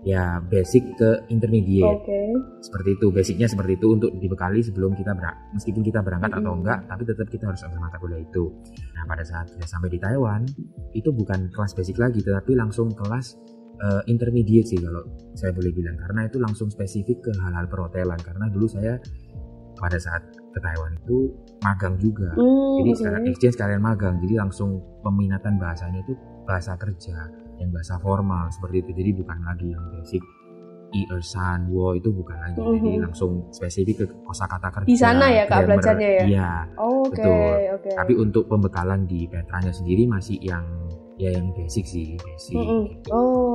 Ya 0.01 0.41
basic 0.41 0.97
ke 0.97 1.29
intermediate. 1.29 2.01
Oke. 2.01 2.21
seperti 2.61 2.97
itu 2.97 3.07
basicnya 3.13 3.49
seperti 3.49 3.77
itu 3.81 3.87
untuk 3.97 4.11
dibekali 4.17 4.61
sebelum 4.61 4.93
kita 4.97 5.13
berangkat 5.17 5.53
meskipun 5.57 5.83
kita 5.85 6.01
berangkat 6.05 6.31
atau 6.33 6.53
Mm-mm. 6.53 6.61
enggak 6.61 6.79
tapi 6.89 7.03
tetap 7.09 7.27
kita 7.29 7.45
harus 7.49 7.61
ambil 7.65 7.81
mata 7.89 7.97
kuliah 7.97 8.21
itu 8.21 8.45
nah 8.97 9.05
pada 9.09 9.25
saat 9.25 9.47
sudah 9.49 9.69
sampai 9.69 9.89
di 9.93 9.99
Taiwan 10.01 10.45
itu 10.93 11.09
bukan 11.13 11.49
kelas 11.53 11.73
basic 11.73 11.97
lagi 11.97 12.21
tetapi 12.21 12.53
langsung 12.57 12.93
kelas 12.93 13.41
eh, 13.81 14.03
intermediate 14.13 14.69
sih 14.69 14.79
kalau 14.81 15.03
saya 15.33 15.57
boleh 15.57 15.73
bilang 15.73 15.97
karena 15.97 16.29
itu 16.29 16.37
langsung 16.37 16.69
spesifik 16.69 17.25
ke 17.25 17.33
hal-hal 17.41 17.67
perhotelan 17.67 18.21
karena 18.21 18.47
dulu 18.53 18.69
saya 18.69 19.01
pada 19.81 19.97
saat 19.97 20.23
ke 20.51 20.59
Taiwan 20.59 20.93
itu 20.97 21.19
magang 21.61 21.95
juga 21.97 22.31
Hmm, 22.33 22.77
jadi 22.79 22.91
sekalian 22.93 23.25
exchange 23.27 23.55
sekalian 23.55 23.81
magang 23.81 24.15
jadi 24.19 24.35
langsung 24.41 24.71
peminatan 25.01 25.57
bahasanya 25.57 26.03
itu 26.03 26.13
bahasa 26.43 26.75
kerja 26.75 27.17
yang 27.57 27.71
bahasa 27.71 27.97
formal 27.97 28.51
seperti 28.51 28.81
itu 28.81 28.91
jadi 28.97 29.11
bukan 29.15 29.39
lagi 29.41 29.69
yang 29.69 29.85
basic 29.91 30.23
i 30.91 31.07
ersan 31.09 31.71
wo 31.71 31.95
itu 31.95 32.11
bukan 32.11 32.35
lagi 32.35 32.59
jadi 32.59 32.99
Mhm. 32.99 33.05
langsung 33.07 33.47
spesifik 33.49 34.03
ke 34.03 34.07
kosakata 34.27 34.69
kerja 34.73 34.91
Di 34.91 34.99
sana 34.99 35.31
ya, 35.31 35.47
Kak, 35.47 35.63
belajarnya 35.65 36.09
ya? 36.11 36.23
iya 36.27 36.51
Oke, 36.75 37.15
betul. 37.15 37.55
oke. 37.79 37.91
tapi 37.95 38.13
untuk 38.19 38.45
pembekalan 38.47 39.07
di 39.07 39.31
Petranya 39.31 39.71
sendiri 39.71 40.05
masih 40.05 40.43
yang 40.43 40.67
ya 41.15 41.31
yang 41.31 41.53
basic 41.53 41.85
sih 41.85 42.19
basic 42.19 42.57
Mm-mm. 42.59 42.91
gitu. 42.91 43.13
Oh. 43.13 43.50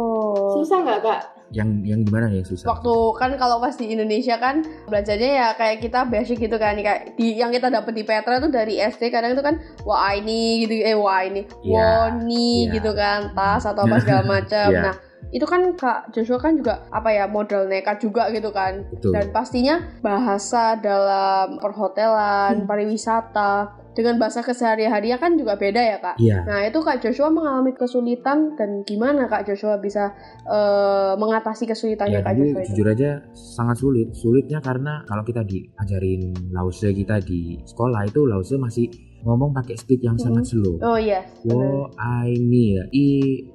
Susah 0.66 0.82
nggak 0.82 1.02
Kak? 1.06 1.22
yang 1.54 1.86
yang 1.86 2.02
gimana 2.02 2.26
yang 2.34 2.42
susah 2.42 2.74
Waktu 2.74 2.94
kan 3.22 3.32
kalau 3.38 3.62
pas 3.62 3.78
di 3.78 3.94
Indonesia 3.94 4.42
kan 4.42 4.66
belajarnya 4.90 5.30
ya 5.30 5.48
kayak 5.54 5.78
kita 5.78 6.10
basic 6.10 6.42
gitu 6.42 6.58
kan 6.58 6.74
kayak 6.74 7.14
di 7.22 7.38
yang 7.38 7.54
kita 7.54 7.70
dapat 7.70 7.94
di 7.94 8.02
Petra 8.02 8.42
itu 8.42 8.50
dari 8.50 8.82
SD 8.82 9.14
kadang 9.14 9.38
itu 9.38 9.46
kan 9.46 9.62
wah 9.86 10.10
ini 10.18 10.66
gitu 10.66 10.82
eh 10.82 10.98
wah 10.98 11.22
ini 11.22 11.46
Iya, 11.62 12.10
woni 12.18 12.66
iya. 12.66 12.74
gitu 12.82 12.98
kan 12.98 13.38
tas 13.38 13.62
atau 13.62 13.86
apa 13.86 14.02
segala 14.02 14.26
macam. 14.42 14.70
Iya. 14.74 14.82
Nah 14.90 14.96
itu 15.30 15.46
kan 15.46 15.62
Kak 15.78 16.16
Joshua 16.18 16.42
kan 16.42 16.58
juga 16.58 16.86
apa 16.90 17.14
ya 17.14 17.26
model 17.30 17.68
nekat 17.70 18.02
juga 18.02 18.30
gitu 18.32 18.50
kan 18.56 18.88
betul 18.88 19.12
dan 19.12 19.30
pastinya 19.36 19.84
bahasa 20.00 20.78
dalam 20.80 21.60
perhotelan 21.60 22.64
pariwisata 22.64 23.85
dengan 23.96 24.20
bahasa 24.20 24.44
kesehari-harinya 24.44 25.16
kan 25.16 25.34
juga 25.34 25.56
beda 25.56 25.80
ya 25.80 25.98
kak. 25.98 26.16
iya 26.20 26.44
Nah 26.44 26.62
itu 26.62 26.78
Kak 26.78 27.00
Joshua 27.00 27.32
mengalami 27.32 27.72
kesulitan 27.72 28.54
dan 28.54 28.84
gimana 28.84 29.26
Kak 29.26 29.48
Joshua 29.48 29.80
bisa 29.80 30.12
eh, 30.44 31.14
mengatasi 31.16 31.64
kesulitannya 31.64 32.20
Ya 32.20 32.22
Kak 32.22 32.36
Joshua 32.36 32.62
itu? 32.62 32.70
jujur 32.72 32.88
aja 32.88 33.10
sangat 33.32 33.80
sulit. 33.80 34.08
Sulitnya 34.12 34.60
karena 34.60 35.02
kalau 35.06 35.24
kita 35.24 35.42
diajarin 35.42 36.36
lause 36.52 36.86
kita 36.86 37.18
di 37.20 37.58
sekolah 37.64 38.04
itu 38.04 38.22
lause 38.24 38.54
masih 38.56 38.92
ngomong 39.24 39.56
pakai 39.56 39.74
speed 39.74 40.04
yang 40.04 40.14
Hmm. 40.14 40.26
sangat 40.30 40.44
slow. 40.46 40.78
Oh 40.84 40.94
iya. 40.96 41.26
Wo 41.42 41.90
I 41.98 42.38
ni 42.38 42.78
ya 42.78 42.84
i 42.92 43.08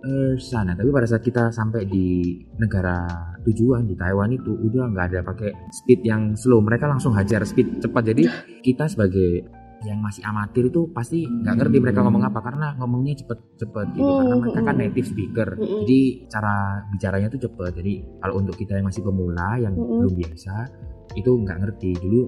er 0.03 0.35
sana. 0.37 0.75
Tapi 0.75 0.91
pada 0.91 1.07
saat 1.07 1.23
kita 1.23 1.51
sampai 1.51 1.87
di 1.87 2.27
negara 2.57 3.07
tujuan 3.41 3.87
di 3.87 3.95
Taiwan 3.95 4.31
itu 4.31 4.51
udah 4.51 4.91
nggak 4.91 5.07
ada 5.09 5.21
pakai 5.23 5.55
speed 5.71 6.03
yang 6.03 6.35
slow. 6.35 6.59
Mereka 6.59 6.85
langsung 6.85 7.15
hajar 7.15 7.47
speed 7.47 7.79
cepat. 7.79 8.03
Jadi 8.05 8.27
kita 8.67 8.91
sebagai 8.91 9.47
yang 9.81 9.99
masih 10.05 10.21
amatir 10.29 10.69
itu 10.69 10.93
pasti 10.93 11.25
nggak 11.25 11.57
ngerti 11.57 11.77
mereka 11.81 12.05
ngomong 12.05 12.29
apa 12.29 12.41
karena 12.45 12.77
ngomongnya 12.77 13.17
cepet-cepet 13.25 13.87
gitu. 13.97 14.05
Karena 14.05 14.35
Hmm, 14.37 14.43
mereka 14.45 14.61
kan 14.61 14.75
hmm. 14.77 14.83
native 14.85 15.09
speaker. 15.09 15.49
Jadi 15.57 16.01
cara 16.29 16.55
bicaranya 16.93 17.29
tuh 17.33 17.41
cepet. 17.49 17.73
Jadi 17.81 17.93
kalau 18.21 18.35
untuk 18.45 18.55
kita 18.61 18.77
yang 18.77 18.87
masih 18.89 19.03
pemula 19.05 19.57
yang 19.57 19.73
belum 19.73 20.15
biasa 20.17 20.55
itu 21.17 21.31
nggak 21.33 21.59
ngerti. 21.65 21.91
Dulu 21.97 22.21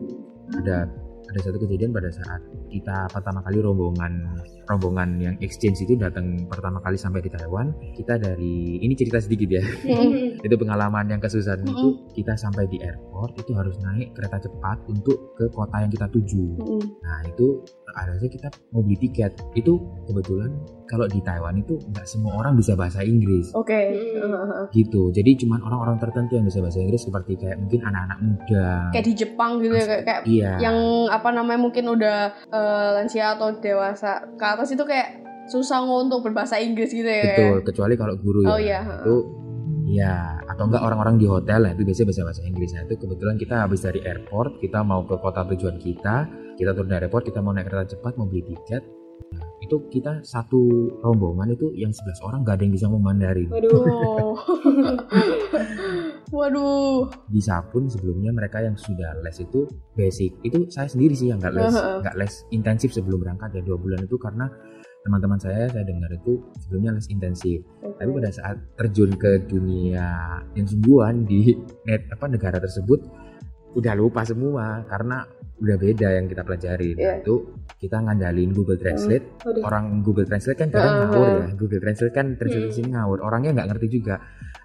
ada 0.56 0.88
ada 1.32 1.40
satu 1.40 1.56
kejadian 1.64 1.96
pada 1.96 2.12
saat 2.12 2.44
kita 2.68 3.08
pertama 3.08 3.40
kali 3.40 3.64
rombongan 3.64 4.36
rombongan 4.68 5.16
yang 5.16 5.36
exchange 5.40 5.80
itu 5.80 5.96
datang 5.96 6.44
pertama 6.44 6.78
kali 6.84 7.00
sampai 7.00 7.24
di 7.24 7.32
Taiwan 7.32 7.72
kita 7.96 8.20
dari 8.20 8.76
ini 8.84 8.92
cerita 8.92 9.16
sedikit 9.16 9.48
ya 9.48 9.64
itu 10.46 10.54
pengalaman 10.60 11.08
yang 11.08 11.20
kesusahan 11.24 11.64
Mm-mm. 11.64 11.72
itu 11.72 11.88
kita 12.20 12.36
sampai 12.36 12.68
di 12.68 12.84
airport 12.84 13.32
itu 13.40 13.56
harus 13.56 13.80
naik 13.80 14.12
kereta 14.12 14.44
cepat 14.44 14.76
untuk 14.92 15.32
ke 15.40 15.48
kota 15.48 15.80
yang 15.80 15.88
kita 15.88 16.04
tuju 16.12 16.60
Mm-mm. 16.60 16.82
nah 17.00 17.24
itu 17.24 17.64
akhirnya 17.96 18.28
kita 18.28 18.48
mau 18.76 18.84
beli 18.84 19.00
tiket 19.00 19.32
itu 19.56 19.80
kebetulan 20.04 20.52
kalau 20.92 21.08
di 21.08 21.24
Taiwan 21.24 21.56
itu 21.56 21.80
nggak 21.80 22.04
semua 22.04 22.36
orang 22.36 22.52
bisa 22.52 22.76
bahasa 22.76 23.00
Inggris 23.00 23.48
Oke. 23.56 23.72
Mm. 24.12 24.28
Heeh. 24.28 24.64
gitu 24.76 25.08
jadi 25.08 25.30
cuman 25.40 25.64
orang-orang 25.64 25.96
tertentu 25.96 26.36
yang 26.36 26.44
bisa 26.44 26.60
bahasa 26.60 26.78
Inggris 26.78 27.00
seperti 27.00 27.32
kayak 27.34 27.56
mungkin 27.56 27.80
anak-anak 27.80 28.18
muda 28.20 28.66
Kayak 28.92 29.06
di 29.08 29.14
Jepang 29.16 29.50
gitu 29.58 29.72
ya 29.72 29.86
kayak, 29.88 30.02
kayak 30.04 30.20
iya 30.28 30.50
yang 30.60 30.76
apa 31.08 31.28
namanya 31.32 31.60
mungkin 31.62 31.88
udah 31.88 32.18
eh, 32.44 32.88
lansia 32.94 33.32
atau 33.34 33.56
dewasa 33.56 34.36
ke 34.36 34.44
atas 34.44 34.68
itu 34.68 34.84
kayak 34.84 35.24
susah 35.42 35.80
untuk 35.80 36.20
berbahasa 36.20 36.60
Inggris 36.60 36.92
gitu 36.92 37.08
ya. 37.08 37.24
betul 37.34 37.56
kecuali 37.64 37.94
kalau 37.96 38.14
guru 38.14 38.44
ya 38.44 38.50
Oh, 38.52 38.60
iya. 38.60 38.80
itu 39.00 39.16
ya 39.88 40.14
atau 40.46 40.68
enggak 40.68 40.80
orang-orang 40.80 41.16
di 41.16 41.26
hotel 41.26 41.66
lah 41.66 41.70
itu 41.72 41.82
biasanya 41.82 42.08
bahasa 42.08 42.22
bahasa 42.24 42.42
Inggris 42.44 42.70
nah 42.70 42.82
itu 42.84 42.94
kebetulan 42.94 43.36
kita 43.36 43.54
habis 43.58 43.80
dari 43.80 44.00
airport 44.00 44.60
kita 44.60 44.80
mau 44.80 45.02
ke 45.02 45.16
kota 45.16 45.42
tujuan 45.50 45.76
kita 45.76 46.16
kita 46.54 46.70
turun 46.72 46.88
dari 46.88 47.04
airport 47.04 47.24
kita 47.26 47.40
mau 47.40 47.50
naik 47.50 47.66
kereta 47.66 47.96
cepat 47.96 48.12
mau 48.14 48.28
beli 48.28 48.44
tiket 48.44 48.84
Nah, 49.22 49.46
itu 49.72 49.88
kita 49.88 50.20
satu 50.20 50.92
rombongan 51.00 51.56
itu 51.56 51.72
yang 51.72 51.88
11 51.88 52.28
orang 52.28 52.44
gak 52.44 52.60
ada 52.60 52.62
yang 52.68 52.74
bisa 52.76 52.86
ngomong 52.92 53.08
Mandarin 53.08 53.48
Waduh. 53.48 54.36
Waduh. 56.32 57.08
bisa 57.32 57.64
pun 57.72 57.88
sebelumnya 57.88 58.36
mereka 58.36 58.60
yang 58.60 58.72
sudah 58.72 59.20
les 59.20 59.36
itu 59.36 59.68
basic. 59.92 60.32
Itu 60.40 60.64
saya 60.72 60.88
sendiri 60.88 61.12
sih 61.12 61.28
yang 61.28 61.36
nggak 61.36 61.52
les 61.52 61.76
nggak 61.76 62.16
les 62.16 62.32
intensif 62.56 62.96
sebelum 62.96 63.20
berangkat 63.20 63.52
ya 63.52 63.60
dua 63.60 63.76
bulan 63.76 64.00
itu 64.00 64.16
karena 64.16 64.48
teman-teman 65.04 65.36
saya 65.36 65.68
saya 65.68 65.84
dengar 65.84 66.08
itu 66.08 66.40
sebelumnya 66.56 66.96
les 66.96 67.04
intensif. 67.12 67.60
Tapi 67.84 68.08
pada 68.08 68.32
saat 68.32 68.56
terjun 68.80 69.12
ke 69.20 69.44
dunia 69.44 70.40
yang 70.56 70.64
sungguhan 70.64 71.28
di 71.28 71.52
net 71.84 72.08
apa 72.08 72.32
negara 72.32 72.56
tersebut 72.56 73.04
udah 73.72 73.94
lupa 73.94 74.20
semua 74.22 74.84
karena 74.84 75.24
udah 75.58 75.76
beda 75.76 76.08
yang 76.12 76.26
kita 76.26 76.42
pelajari 76.42 76.92
nah, 76.92 77.00
Iya. 77.00 77.14
itu 77.20 77.34
kita 77.78 77.96
ngandalin 77.98 78.50
Google 78.50 78.76
Translate 78.76 79.26
Waduh. 79.40 79.62
orang 79.62 79.84
Google 80.00 80.24
Translate 80.24 80.58
kan 80.58 80.68
kadang 80.68 80.92
Heeh. 80.92 81.06
ngawur 81.08 81.28
ya 81.30 81.46
Google 81.54 81.80
Translate 81.80 82.12
kan 82.12 82.26
translate 82.34 82.68
Hmm. 82.74 82.90
ngawur 82.90 83.18
orangnya 83.20 83.50
nggak 83.52 83.68
ngerti 83.70 83.86
juga 83.92 84.14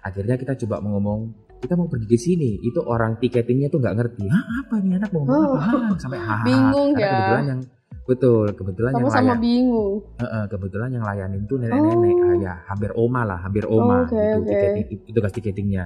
akhirnya 0.00 0.34
kita 0.34 0.52
coba 0.56 0.80
ngomong 0.80 1.20
kita 1.58 1.74
mau 1.74 1.86
pergi 1.86 2.06
ke 2.06 2.16
sini 2.16 2.50
itu 2.60 2.78
orang 2.80 3.16
tiketingnya 3.16 3.66
tuh 3.66 3.78
nggak 3.78 3.94
ngerti 3.96 4.24
Hah, 4.24 4.44
apa 4.60 4.74
nih 4.78 4.92
anak 4.96 5.10
mau 5.10 5.22
ngomong 5.22 5.42
Oh. 5.44 5.58
apa 5.58 5.94
sampai 6.02 6.18
hahaha 6.18 6.44
Bingung 6.44 6.90
Karena 6.92 7.02
ya. 7.02 7.10
kebetulan 7.12 7.44
yang 7.46 7.60
betul 8.04 8.46
kebetulan 8.50 8.90
yang 8.90 9.00
Sama-sama 9.04 9.20
layan 9.26 9.38
bingung. 9.38 9.94
eh, 10.14 10.24
eh, 10.24 10.44
kebetulan 10.48 10.88
yang 10.90 11.04
layanin 11.04 11.42
tuh 11.44 11.56
nenek-nenek 11.58 12.14
Oh. 12.14 12.24
ah, 12.24 12.36
ya 12.38 12.54
hampir 12.64 12.90
oma 12.94 13.20
lah 13.22 13.38
hampir 13.38 13.64
oma 13.64 13.96
Oke, 14.02 14.16
gitu 14.16 14.38
oke. 14.38 14.48
tiketing 14.48 14.86
itu 14.98 15.10
tugas 15.12 15.32
tiketingnya 15.32 15.84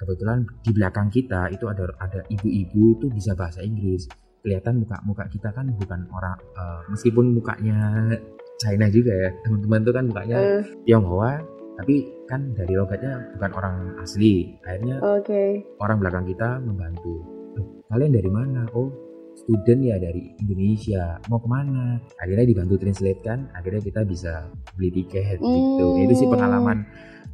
kebetulan 0.00 0.48
di 0.64 0.70
belakang 0.72 1.08
kita 1.12 1.52
itu 1.52 1.68
ada 1.68 1.84
ada 2.00 2.24
ibu-ibu 2.32 2.96
tuh 2.96 3.10
bisa 3.12 3.36
bahasa 3.36 3.60
Inggris. 3.60 4.08
Kelihatan 4.40 4.80
muka 4.80 4.96
muka 5.04 5.24
kita 5.28 5.52
kan 5.52 5.68
bukan 5.76 6.08
orang 6.16 6.36
eh, 6.56 6.80
meskipun 6.88 7.36
mukanya 7.36 7.78
China 8.56 8.88
juga 8.88 9.12
ya 9.12 9.28
teman-teman 9.44 9.80
tuh 9.84 9.92
kan 9.92 10.04
mukanya 10.08 10.36
Eh, 10.40 10.62
Tionghoa 10.88 11.32
tapi 11.80 11.94
kan 12.28 12.52
dari 12.56 12.76
logatnya 12.76 13.36
bukan 13.36 13.50
orang 13.56 13.74
asli. 14.00 14.52
Akhirnya 14.64 15.00
Oke. 15.00 15.64
orang 15.80 15.96
belakang 16.00 16.24
kita 16.28 16.60
membantu. 16.60 17.24
"Loh, 17.56 17.66
kalian 17.88 18.12
dari 18.12 18.30
mana? 18.32 18.68
Oh 18.76 18.88
student 19.40 19.80
ya 19.80 19.96
dari 19.96 20.36
Indonesia. 20.36 21.16
Mau 21.32 21.40
ke 21.40 21.48
mana? 21.48 21.96
Akhirnya 22.20 22.44
dibantu 22.44 22.76
translate 22.76 23.20
kan 23.24 23.48
akhirnya 23.56 23.80
kita 23.80 24.00
bisa 24.04 24.52
beli 24.76 24.90
tiket 24.92 25.40
gitu. 25.40 25.86
Hmm. 25.96 26.04
itu 26.04 26.14
sih 26.16 26.28
pengalaman 26.28 26.84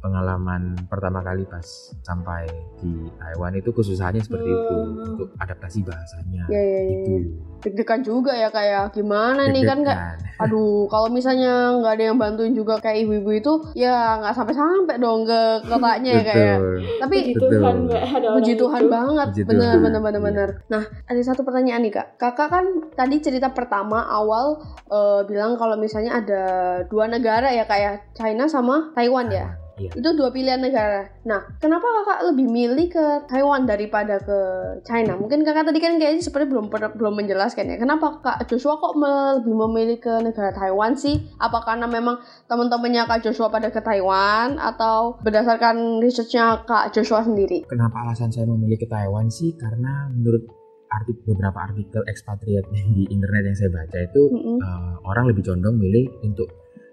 pengalaman 0.07 0.61
pertama 0.85 1.19
kali 1.19 1.43
pas 1.43 1.67
sampai 1.99 2.47
di 2.77 2.89
Taiwan 3.13 3.53
itu 3.53 3.69
kesusahannya 3.69 4.19
seperti 4.19 4.47
itu 4.47 4.75
Hmm. 4.77 5.03
untuk 5.09 5.29
adaptasi 5.35 5.83
bahasanya 5.83 6.43
Ya, 6.47 6.57
ya, 6.57 6.79
ya. 6.79 6.95
itu 6.95 7.13
Deg-degan 7.57 7.99
juga 8.01 8.31
ya 8.31 8.47
kayak 8.47 8.93
gimana 8.93 9.49
nih 9.49 9.65
kan 9.65 9.81
kayak 9.81 9.97
Deg-degan. 10.15 10.39
aduh 10.45 10.85
kalau 10.85 11.09
misalnya 11.09 11.51
nggak 11.75 11.89
ada 11.91 12.03
yang 12.05 12.17
bantuin 12.17 12.53
juga 12.53 12.77
kayak 12.77 13.03
ibu-ibu 13.03 13.31
itu 13.33 13.53
ya 13.75 13.91
nggak 14.15 14.31
sampai-sampai 14.31 14.95
dong 14.95 15.25
ke 15.25 15.39
kotanya 15.65 16.11
ya 16.11 16.23
kayak 16.23 16.55
betul 16.55 16.77
tapi 16.97 17.17
Puji. 17.27 17.41
Tuhan 17.41 17.75
nggak 17.83 18.03
ada 18.05 18.25
orang 18.25 18.35
Puji 18.37 18.53
Tuhan 18.55 18.81
itu. 18.81 18.91
banget, 18.91 19.27
Puji 19.27 19.41
bener 19.43 19.65
Tuhan. 19.67 19.83
bener 19.83 20.01
bener 20.01 20.21
bener. 20.21 20.49
Nah 20.67 20.83
ada 20.85 21.21
satu 21.21 21.41
pertanyaan 21.41 21.81
nih 21.81 21.91
kak, 21.91 22.07
kakak 22.15 22.47
kan 22.47 22.65
tadi 22.93 23.15
cerita 23.17 23.49
pertama 23.49 24.05
awal 24.07 24.61
eh, 24.87 25.21
bilang 25.25 25.57
kalau 25.57 25.75
misalnya 25.75 26.13
ada 26.15 26.43
dua 26.85 27.05
negara 27.07 27.49
ya 27.49 27.65
kayak 27.65 28.13
China 28.13 28.45
sama 28.45 28.93
Taiwan 28.93 29.27
ya, 29.27 29.57
Iya. 29.77 29.93
itu 29.93 30.09
dua 30.17 30.33
pilihan 30.33 30.57
negara. 30.57 31.05
Nah 31.29 31.45
kenapa 31.61 31.85
kakak 31.85 32.33
lebih 32.33 32.49
milih 32.49 32.87
ke 32.89 33.05
Taiwan 33.29 33.69
daripada 33.69 34.17
ke 34.17 34.39
China? 34.81 35.13
Mungkin 35.21 35.45
kakak 35.45 35.69
tadi 35.69 35.77
kan 35.77 36.01
kayaknya 36.01 36.25
seperti 36.25 36.49
belum 36.49 36.73
belum 36.73 37.13
menjelaskan 37.13 37.69
ya, 37.69 37.77
kenapa 37.77 38.19
kak 38.25 38.49
Joshua 38.49 38.81
kok 38.81 38.97
lebih 38.97 39.53
memilih 39.53 39.97
ke 40.01 40.13
negara 40.25 40.49
Taiwan 40.49 40.97
sih? 40.97 41.29
Apa 41.37 41.61
karena 41.61 41.85
memang 41.85 42.17
teman-temannya 42.49 43.05
kak 43.05 43.21
Joshua 43.29 43.53
pada 43.53 43.69
ke 43.69 43.77
Taiwan 43.77 44.57
atau 44.57 45.21
berdasarkan 45.21 46.01
researchnya 46.01 46.65
kak 46.65 46.89
Joshua 46.97 47.21
sendiri? 47.21 47.69
Kenapa 47.69 48.01
alasan 48.01 48.33
saya 48.33 48.49
memilih 48.49 48.81
ke 48.81 48.89
Taiwan 48.89 49.29
sih? 49.29 49.53
Karena 49.53 50.09
menurut 50.09 50.41
artik 50.87 51.19
beberapa 51.27 51.67
artikel 51.67 52.01
ekspatriat 52.07 52.65
di 52.71 53.05
internet 53.11 53.43
yang 53.51 53.57
saya 53.59 53.69
baca 53.75 53.97
itu 53.99 54.23
Mm-mm. 54.31 54.57
eh, 54.63 54.95
orang 55.03 55.25
lebih 55.29 55.43
condong 55.43 55.75
milih 55.77 56.07
untuk 56.23 56.47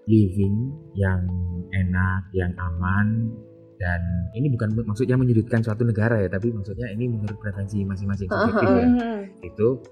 living 0.05 0.71
yang 0.93 1.25
enak, 1.73 2.21
yang 2.31 2.53
aman 2.57 3.33
dan 3.75 3.99
ini 4.31 4.47
bukan 4.47 4.71
maksudnya 4.87 5.19
menyudutkan 5.19 5.59
suatu 5.59 5.83
negara 5.83 6.23
ya, 6.23 6.29
tapi 6.31 6.47
maksudnya 6.49 6.87
ini 6.87 7.11
menurut 7.11 7.35
preferensi 7.35 7.83
masing-masing 7.83 8.31
subjektif 8.31 8.69
ya. 8.71 8.87
Itu 9.43 9.83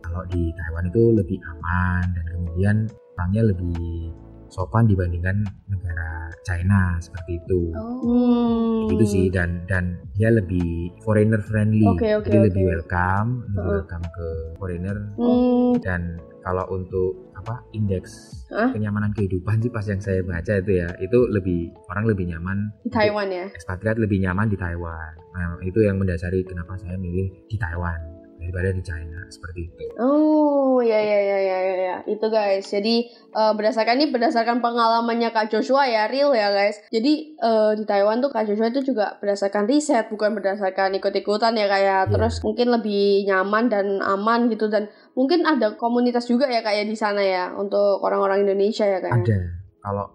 kalau 0.00 0.22
di 0.30 0.54
Taiwan 0.56 0.88
itu 0.88 1.02
lebih 1.12 1.38
aman 1.44 2.04
dan 2.16 2.24
kemudian 2.32 2.76
orangnya 3.16 3.42
lebih 3.52 4.14
sopan 4.46 4.86
dibandingkan 4.86 5.42
negara 5.66 6.30
China 6.46 6.94
seperti 7.02 7.42
itu 7.42 7.74
Hmm. 7.74 8.86
gitu 8.94 9.04
sih 9.04 9.26
dan 9.26 9.66
dan 9.66 9.98
dia 10.14 10.30
lebih 10.30 10.94
foreigner 11.02 11.42
friendly 11.42 11.82
Oke, 11.90 12.14
oke, 12.14 12.30
jadi 12.30 12.38
oke. 12.38 12.46
lebih 12.54 12.62
welcome 12.70 13.42
lebih 13.50 13.58
Heeh. 13.58 13.72
welcome 13.82 14.04
ke 14.06 14.26
foreigner 14.54 14.96
Hmm. 15.18 15.74
dan 15.82 16.22
kalau 16.46 16.62
untuk 16.70 17.25
apa 17.46 17.62
indeks 17.70 18.42
Hah? 18.50 18.74
kenyamanan 18.74 19.14
kehidupan 19.14 19.62
sih 19.62 19.70
pas 19.70 19.86
yang 19.86 20.02
saya 20.02 20.18
baca 20.26 20.58
itu 20.58 20.82
ya 20.82 20.90
itu 20.98 21.18
lebih 21.30 21.70
orang 21.86 22.10
lebih 22.10 22.26
nyaman 22.34 22.74
Di 22.82 22.90
Taiwan 22.90 23.30
ya. 23.30 23.46
ekspatriat 23.54 24.02
lebih 24.02 24.18
nyaman 24.18 24.50
di 24.50 24.58
Taiwan 24.58 25.14
nah 25.30 25.54
itu 25.62 25.78
yang 25.86 26.02
mendasari 26.02 26.42
kenapa 26.42 26.74
saya 26.74 26.98
milih 26.98 27.30
di 27.46 27.54
Taiwan 27.54 28.15
daripada 28.46 28.70
di 28.70 28.82
China 28.86 29.26
seperti 29.26 29.60
itu 29.66 29.84
Oh, 29.96 30.84
ya 30.84 31.00
ya 31.00 31.20
ya 31.24 31.38
ya 31.40 31.58
ya, 31.58 31.76
ya. 31.80 31.96
Itu 32.04 32.28
guys. 32.28 32.68
Jadi 32.68 33.08
eh, 33.10 33.52
berdasarkan 33.56 33.96
ini 33.96 34.12
berdasarkan 34.12 34.60
pengalamannya 34.60 35.32
Kak 35.32 35.48
Joshua 35.48 35.88
ya, 35.88 36.04
real 36.06 36.36
ya 36.36 36.52
guys. 36.52 36.78
Jadi 36.92 37.34
eh, 37.34 37.70
di 37.80 37.84
Taiwan 37.88 38.20
tuh 38.20 38.28
Kak 38.28 38.44
Joshua 38.44 38.68
itu 38.68 38.84
juga 38.92 39.16
berdasarkan 39.18 39.64
riset, 39.64 40.12
bukan 40.12 40.36
berdasarkan 40.36 40.94
ikut-ikutan 41.00 41.56
ya 41.56 41.66
kayak. 41.66 42.02
Iya. 42.06 42.12
Terus 42.12 42.44
mungkin 42.44 42.76
lebih 42.76 43.24
nyaman 43.24 43.72
dan 43.72 43.86
aman 44.04 44.52
gitu 44.52 44.68
dan 44.68 44.92
mungkin 45.16 45.48
ada 45.48 45.80
komunitas 45.80 46.28
juga 46.28 46.44
ya 46.44 46.60
kayak 46.60 46.84
di 46.86 46.96
sana 46.96 47.24
ya 47.24 47.56
untuk 47.56 48.04
orang-orang 48.04 48.44
Indonesia 48.44 48.84
ya 48.84 49.00
kayak. 49.00 49.24
ada 49.24 49.38
kalau 49.80 50.06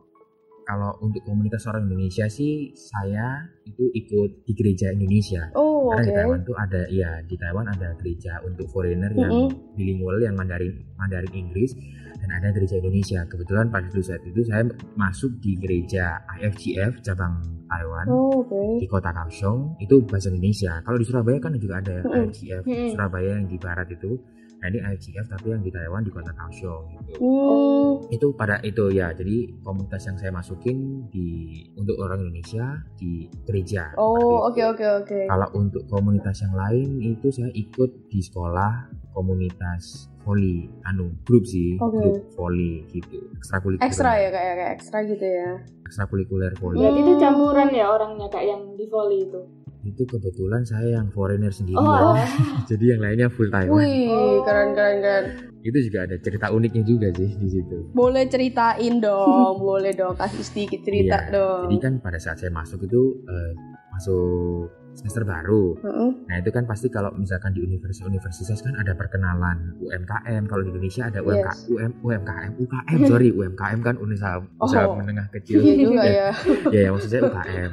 kalau 0.72 0.96
untuk 1.04 1.20
komunitas 1.22 1.68
orang 1.68 1.84
Indonesia 1.84 2.24
sih 2.26 2.72
saya 2.72 3.44
itu 3.68 3.92
ikut 3.92 4.48
di 4.48 4.56
gereja 4.56 4.88
Indonesia 4.88 5.52
Oh, 5.52 5.92
Karena 5.92 6.00
oke. 6.00 6.08
di 6.08 6.14
Taiwan 6.16 6.40
tuh 6.42 6.56
ada 6.56 6.82
ya 6.88 7.12
di 7.22 7.36
Taiwan 7.36 7.68
ada 7.68 7.92
gereja 8.00 8.40
untuk 8.42 8.72
foreigner 8.72 9.12
yang 9.12 9.52
bilingual 9.76 10.16
yang 10.18 10.32
Mandarin 10.32 10.72
Mandarin 10.96 11.34
Inggris 11.36 11.76
dan 12.16 12.30
ada 12.32 12.56
gereja 12.56 12.80
Indonesia. 12.80 13.20
Kebetulan 13.26 13.68
pada 13.68 13.92
saat 13.92 14.24
itu 14.24 14.40
saya 14.46 14.64
masuk 14.96 15.36
di 15.42 15.60
gereja 15.60 16.16
IFGF 16.40 17.04
cabang 17.04 17.36
Taiwan 17.68 18.08
Oh, 18.08 18.40
oke. 18.40 18.80
di 18.80 18.88
kota 18.88 19.12
Kaohsiung 19.12 19.76
itu 19.78 20.00
bahasa 20.08 20.32
Indonesia. 20.32 20.80
Kalau 20.82 20.96
di 20.96 21.04
Surabaya 21.04 21.38
kan 21.38 21.52
juga 21.58 21.84
ada 21.84 22.00
Mm-mm. 22.00 22.32
IFGF 22.32 22.64
Mm-mm. 22.64 22.90
Surabaya 22.96 23.30
yang 23.36 23.46
di 23.46 23.58
barat 23.60 23.92
itu. 23.92 24.16
Nah 24.62 24.70
ini 24.70 24.78
IFGF 24.78 25.26
tapi 25.26 25.50
yang 25.50 25.66
di 25.66 25.74
Taiwan 25.74 26.06
di 26.06 26.14
kota 26.14 26.30
Kaohsiung 26.32 26.86
gitu. 26.94 27.18
Hmm. 27.18 28.06
Itu 28.14 28.38
pada 28.38 28.62
itu 28.62 28.94
ya. 28.94 29.10
Jadi 29.10 29.58
komunitas 29.66 30.06
yang 30.06 30.22
saya 30.22 30.30
masukin 30.30 31.10
di 31.10 31.58
untuk 31.74 31.98
orang 31.98 32.22
Indonesia 32.22 32.78
di 32.94 33.26
gereja. 33.42 33.98
Oh, 33.98 34.46
oke 34.46 34.62
oke 34.62 34.86
oke. 35.02 35.20
Kalau 35.26 35.50
untuk 35.58 35.90
komunitas 35.90 36.46
yang 36.46 36.54
lain 36.54 37.02
itu 37.02 37.34
saya 37.34 37.50
ikut 37.50 38.06
di 38.06 38.22
sekolah 38.22 38.94
komunitas 39.18 40.08
volley, 40.22 40.70
anu 40.86 41.10
grup 41.26 41.42
sih, 41.44 41.82
Oke. 41.82 41.98
grup 41.98 42.18
volley 42.38 42.86
gitu, 42.94 43.26
ekstrakurikuler. 43.34 43.90
Ekstra 43.90 44.12
ya 44.22 44.30
kayak 44.30 44.54
kayak 44.54 44.72
ekstra 44.78 44.98
gitu 45.10 45.26
ya. 45.26 45.50
Ekstrakurikuler 45.84 46.54
volley. 46.62 46.78
Berarti 46.78 47.00
itu 47.02 47.14
Hmm. 47.18 47.22
campuran 47.26 47.70
ya 47.74 47.86
orangnya 47.90 48.28
kak 48.30 48.46
yang 48.46 48.62
di 48.78 48.86
volley 48.86 49.26
itu. 49.26 49.42
Itu 49.82 50.06
kebetulan 50.06 50.62
saya 50.62 50.96
yang 50.96 51.10
foreigner 51.10 51.50
sendiri 51.50 51.74
Oh, 51.74 51.86
ya. 51.86 51.98
alah. 52.14 52.30
Jadi 52.70 52.86
yang 52.88 53.02
lainnya 53.02 53.28
full 53.28 53.50
Taiwan. 53.50 53.78
Wih, 53.78 54.08
Oh. 54.08 54.42
keren 54.42 54.72
keren 54.72 54.98
keren. 55.00 55.26
Itu 55.60 55.78
juga 55.80 56.06
ada 56.06 56.16
cerita 56.18 56.50
uniknya 56.50 56.84
juga 56.84 57.08
sih 57.12 57.30
di 57.32 57.48
situ. 57.48 57.90
Boleh 57.92 58.26
ceritain 58.26 58.98
dong, 58.98 59.58
boleh 59.64 59.92
dong 59.92 60.14
kasih 60.14 60.42
sedikit 60.42 60.82
cerita 60.82 61.18
Iya, 61.20 61.32
dong. 61.32 61.62
Jadi 61.68 61.78
kan 61.80 61.94
pada 61.98 62.18
saat 62.18 62.38
saya 62.38 62.50
masuk 62.50 62.82
itu 62.82 63.02
eh, 63.24 63.52
masuk 63.92 64.70
semester 64.92 65.24
baru. 65.24 65.74
Heeh. 65.80 66.10
Nah 66.26 66.36
itu 66.38 66.50
kan 66.50 66.66
pasti 66.66 66.86
kalau 66.88 67.10
misalkan 67.14 67.50
di 67.50 67.64
universitas-universitas 67.64 68.60
kan 68.60 68.76
ada 68.76 68.92
perkenalan 68.92 69.74
UMKM. 69.80 70.46
Kalau 70.46 70.62
di 70.62 70.70
Indonesia 70.70 71.08
ada 71.08 71.20
UMK, 71.20 71.48
Yes. 71.48 71.58
UM, 71.70 71.92
UMKM, 72.02 72.52
UKM 72.60 73.00
sorry 73.08 73.30
UMKM 73.32 73.80
kan 73.80 73.96
usaha 74.04 74.38
usaha 74.60 74.84
Oh. 74.84 74.96
menengah 74.96 75.26
kecil. 75.32 75.58
Iya 75.58 75.74
juga 75.80 76.04
ya. 76.04 76.30
ya, 76.70 76.80
ya 76.82 76.90
maksud 76.92 77.10
saya 77.10 77.22
UKM. 77.24 77.72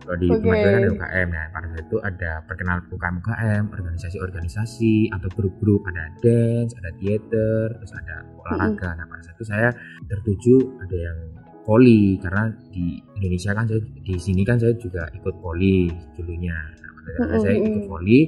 Kalau 0.00 0.16
di 0.16 0.28
Oke. 0.32 0.42
Kementerian 0.42 0.80
ada 0.80 0.90
UKM. 0.96 1.28
Nah 1.30 1.44
pada 1.52 1.66
saat 1.70 1.84
itu 1.86 1.96
ada 2.00 2.30
perkenalan 2.48 2.82
UKM 2.88 3.16
UKM, 3.20 3.62
organisasi-organisasi 3.70 4.94
atau 5.12 5.28
grup-grup 5.36 5.80
ada 5.86 6.08
dance, 6.24 6.72
ada 6.80 6.90
theater, 6.98 7.76
terus 7.78 7.92
ada 7.94 8.16
olahraga. 8.40 8.90
Nah 8.96 9.06
pada 9.06 9.20
saat 9.22 9.36
itu 9.36 9.46
saya 9.46 9.68
tertuju 10.08 10.54
ada 10.80 10.96
yang 10.96 11.18
poli 11.64 12.16
karena 12.18 12.50
di 12.72 12.98
Indonesia 13.20 13.52
kan 13.52 13.64
saya 13.68 13.80
di 14.02 14.14
sini 14.16 14.42
kan 14.42 14.56
saya 14.58 14.74
juga 14.74 15.06
ikut 15.12 15.34
poli 15.38 15.86
dulunya. 16.16 16.56
Nah, 16.56 16.90
pada 16.90 17.10
saat 17.12 17.28
Mm-mm, 17.28 17.44
saya 17.44 17.54
mm-mm. 17.54 17.68
ikut 17.70 17.84
poli, 17.86 18.18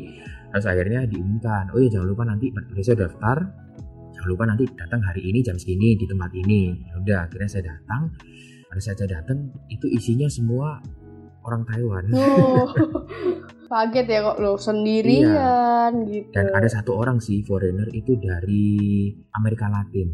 terus 0.53 0.67
akhirnya 0.69 1.01
diumumkan, 1.09 1.65
oh 1.73 1.79
ya 1.81 1.89
jangan 1.91 2.07
lupa 2.07 2.23
nanti 2.29 2.47
udah 2.53 2.85
saya 2.85 2.99
daftar, 3.09 3.37
jangan 4.15 4.29
lupa 4.29 4.45
nanti 4.47 4.65
datang 4.77 5.01
hari 5.03 5.23
ini 5.27 5.43
jam 5.43 5.57
segini 5.57 5.97
di 5.97 6.07
tempat 6.07 6.31
ini. 6.37 6.77
Ya 6.87 6.95
udah, 7.01 7.19
akhirnya 7.27 7.49
saya 7.51 7.65
datang. 7.75 8.13
Pada 8.73 8.81
saat 8.81 8.97
saya 9.05 9.21
datang 9.21 9.53
itu 9.69 9.85
isinya 9.85 10.25
semua 10.33 10.81
orang 11.43 11.63
Taiwan. 11.67 12.05
Oh, 12.15 12.67
kaget 13.73 14.07
ya 14.07 14.19
kok 14.21 14.39
lo 14.39 14.61
sendirian 14.61 16.05
gitu. 16.09 16.31
Dan 16.33 16.53
ada 16.53 16.69
satu 16.69 16.97
orang 16.97 17.19
sih 17.19 17.41
foreigner 17.43 17.89
itu 17.93 18.19
dari 18.21 19.09
Amerika 19.35 19.67
Latin, 19.73 20.13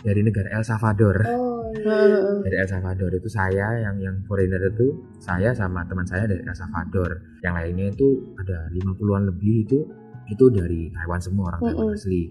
dari 0.00 0.20
negara 0.20 0.52
El 0.52 0.64
Salvador. 0.64 1.24
Oh 1.26 1.58
iya. 1.74 1.96
dari 2.46 2.56
El 2.56 2.68
Salvador 2.68 3.10
itu 3.12 3.28
saya 3.28 3.80
yang 3.80 3.96
yang 4.00 4.16
foreigner 4.24 4.60
itu 4.72 5.04
saya 5.20 5.52
sama 5.52 5.84
teman 5.88 6.06
saya 6.06 6.24
dari 6.28 6.42
El 6.44 6.56
Salvador 6.56 7.40
yang 7.44 7.54
lainnya 7.56 7.92
itu 7.92 8.34
ada 8.40 8.68
50-an 8.72 9.28
lebih 9.28 9.68
itu 9.68 9.78
itu 10.28 10.44
dari 10.52 10.92
Taiwan 10.92 11.20
semua 11.20 11.54
orang 11.54 11.60
Taiwan 11.64 11.92
Mm-mm. 11.92 11.96
asli 11.96 12.22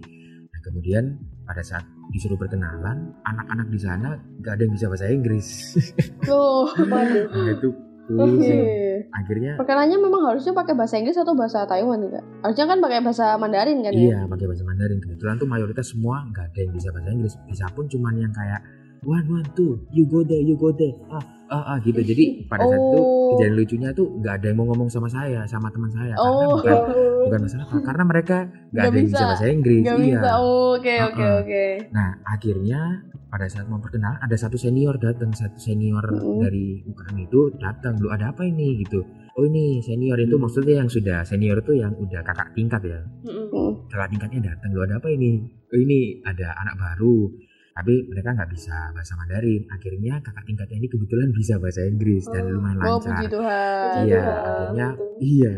nah 0.54 0.60
kemudian 0.62 1.18
pada 1.46 1.64
saat 1.66 1.86
disuruh 2.14 2.40
perkenalan 2.40 3.14
anak-anak 3.26 3.68
di 3.74 3.80
sana 3.82 4.16
nggak 4.40 4.54
ada 4.54 4.62
yang 4.64 4.74
bisa 4.74 4.86
bahasa 4.88 5.08
Inggris 5.12 5.48
Waduh. 6.30 7.26
nah 7.34 7.52
itu 7.52 7.70
oke. 8.10 8.34
pusing 8.34 8.62
akhirnya 9.10 9.52
Perkenalannya 9.56 9.98
memang 10.00 10.22
harusnya 10.26 10.52
pakai 10.52 10.74
bahasa 10.74 10.96
Inggris 10.96 11.16
atau 11.16 11.32
bahasa 11.32 11.64
Taiwan 11.64 12.00
juga. 12.00 12.20
Harusnya 12.40 12.66
kan 12.66 12.78
pakai 12.78 13.00
bahasa 13.00 13.26
Mandarin 13.36 13.78
kan 13.80 13.92
ya? 13.92 14.00
iya 14.02 14.20
pakai 14.24 14.46
bahasa 14.46 14.64
Mandarin 14.64 14.98
kebetulan 14.98 15.36
tuh 15.36 15.46
mayoritas 15.46 15.86
semua 15.88 16.24
nggak 16.26 16.46
ada 16.46 16.60
yang 16.60 16.74
bisa 16.74 16.88
bahasa 16.90 17.10
Inggris 17.10 17.34
bisa 17.46 17.66
pun 17.70 17.86
cuman 17.86 18.14
yang 18.18 18.32
kayak 18.32 18.60
one 19.04 19.28
one 19.28 19.48
two 19.54 19.78
you 19.90 20.04
go 20.04 20.22
there 20.22 20.40
you 20.40 20.56
go 20.56 20.72
there 20.72 20.92
ah 21.08 21.22
ah, 21.48 21.64
ah 21.70 21.78
gitu 21.80 22.02
jadi 22.02 22.44
pada 22.46 22.66
saat 22.66 22.82
itu 22.82 23.00
Oh. 23.00 23.36
kejadian 23.36 23.56
lucunya 23.56 23.90
tuh 23.92 24.08
nggak 24.16 24.34
ada 24.34 24.46
yang 24.46 24.58
mau 24.58 24.68
ngomong 24.68 24.88
sama 24.88 25.08
saya 25.08 25.44
sama 25.46 25.68
teman 25.68 25.88
saya 25.90 26.12
karena 26.12 26.24
Oh. 26.42 26.56
bukan 26.58 26.76
bukan 27.22 27.40
masalah 27.44 27.66
apa, 27.66 27.78
karena 27.84 28.04
mereka 28.06 28.38
nggak 28.70 28.84
ada 28.84 28.96
yang 28.96 29.06
bisa 29.06 29.16
bisa. 29.16 29.28
bahasa 29.28 29.46
Inggris 29.48 29.82
Gak 29.82 29.96
iya 29.98 30.16
bisa. 30.16 30.32
Oh, 30.38 30.66
Oke 30.74 30.94
oke 31.04 31.26
oke. 31.42 31.66
Nah, 31.90 32.10
akhirnya 32.24 32.82
pada 33.28 33.46
saat 33.46 33.68
mau 33.68 33.78
perkenalan 33.78 34.18
ada 34.18 34.34
satu 34.34 34.56
senior 34.56 34.96
datang, 34.96 35.32
satu 35.32 35.56
senior 35.56 36.04
Mm-mm. 36.04 36.40
dari 36.40 36.80
UKM 36.82 37.18
itu 37.22 37.52
datang, 37.58 38.00
lu 38.00 38.08
ada 38.08 38.32
apa 38.32 38.42
ini 38.42 38.80
gitu. 38.82 39.04
Oh 39.38 39.44
ini 39.44 39.80
senior 39.80 40.18
itu 40.18 40.34
maksudnya 40.36 40.82
yang 40.82 40.90
sudah 40.90 41.22
senior 41.22 41.60
itu 41.60 41.76
yang 41.76 41.94
udah 41.94 42.24
kakak 42.24 42.50
tingkat 42.52 42.82
ya. 42.82 43.00
Mm-mm. 43.24 43.48
Hmm. 43.52 43.72
Kakak 43.86 44.10
tingkatnya 44.10 44.40
datang, 44.52 44.70
lu 44.72 44.82
ada 44.82 44.98
apa 44.98 45.12
ini? 45.12 45.44
Oh 45.68 45.78
ini 45.78 46.24
ada 46.24 46.56
anak 46.58 46.76
baru. 46.76 47.30
Tapi 47.78 48.10
mereka 48.10 48.34
nggak 48.34 48.50
bisa 48.50 48.74
bahasa 48.90 49.14
Mandarin. 49.14 49.62
Akhirnya 49.70 50.18
kakak 50.18 50.50
tingkatnya 50.50 50.82
ini 50.82 50.88
kebetulan 50.90 51.30
bisa 51.30 51.62
bahasa 51.62 51.86
Inggris 51.86 52.26
dan 52.26 52.50
Oh. 52.50 52.58
lumayan 52.58 52.78
Oh 52.82 52.98
lancar. 52.98 53.14
puji 53.14 53.26
Tuhan. 53.30 53.92
Puji 53.94 54.08
Iya, 54.10 54.18
Tuhan, 54.18 54.42
akhirnya 54.42 54.88
iya, 55.22 55.56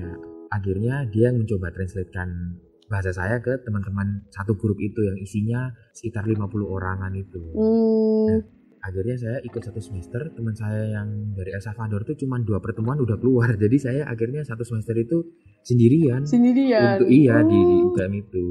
akhirnya 0.50 0.96
dia 1.08 1.26
yang 1.32 1.38
mencoba 1.40 1.68
translatekan 1.72 2.30
bahasa 2.90 3.14
saya 3.14 3.38
ke 3.40 3.62
teman-teman 3.62 4.26
satu 4.34 4.58
grup 4.58 4.82
itu 4.82 5.06
yang 5.06 5.16
isinya 5.16 5.70
sekitar 5.94 6.26
50 6.26 6.42
orangan 6.66 7.14
itu. 7.14 7.40
Hmm. 7.54 8.42
Akhirnya 8.80 9.20
saya 9.20 9.38
ikut 9.44 9.60
satu 9.60 9.78
semester, 9.78 10.32
teman 10.34 10.56
saya 10.56 10.98
yang 10.98 11.36
dari 11.36 11.52
El 11.52 11.60
Salvador 11.60 12.08
itu 12.08 12.26
cuma 12.26 12.40
dua 12.40 12.58
pertemuan 12.58 12.98
udah 12.98 13.20
keluar. 13.20 13.54
Jadi 13.64 13.78
saya 13.78 14.02
akhirnya 14.08 14.42
satu 14.42 14.64
semester 14.64 14.96
itu 14.98 15.22
sendirian 15.62 16.24
Sendirian. 16.24 16.98
untuk 16.98 17.12
iya 17.12 17.44
di, 17.44 17.54
di 17.54 17.76
Oh. 17.80 17.92
UKM 17.92 18.14
itu 18.16 18.46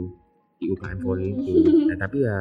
di 0.58 0.66
UKM 0.68 0.98
Volley 0.98 1.30
itu. 1.32 1.54
Nah, 1.86 1.96
tapi 1.96 2.18
ya 2.20 2.36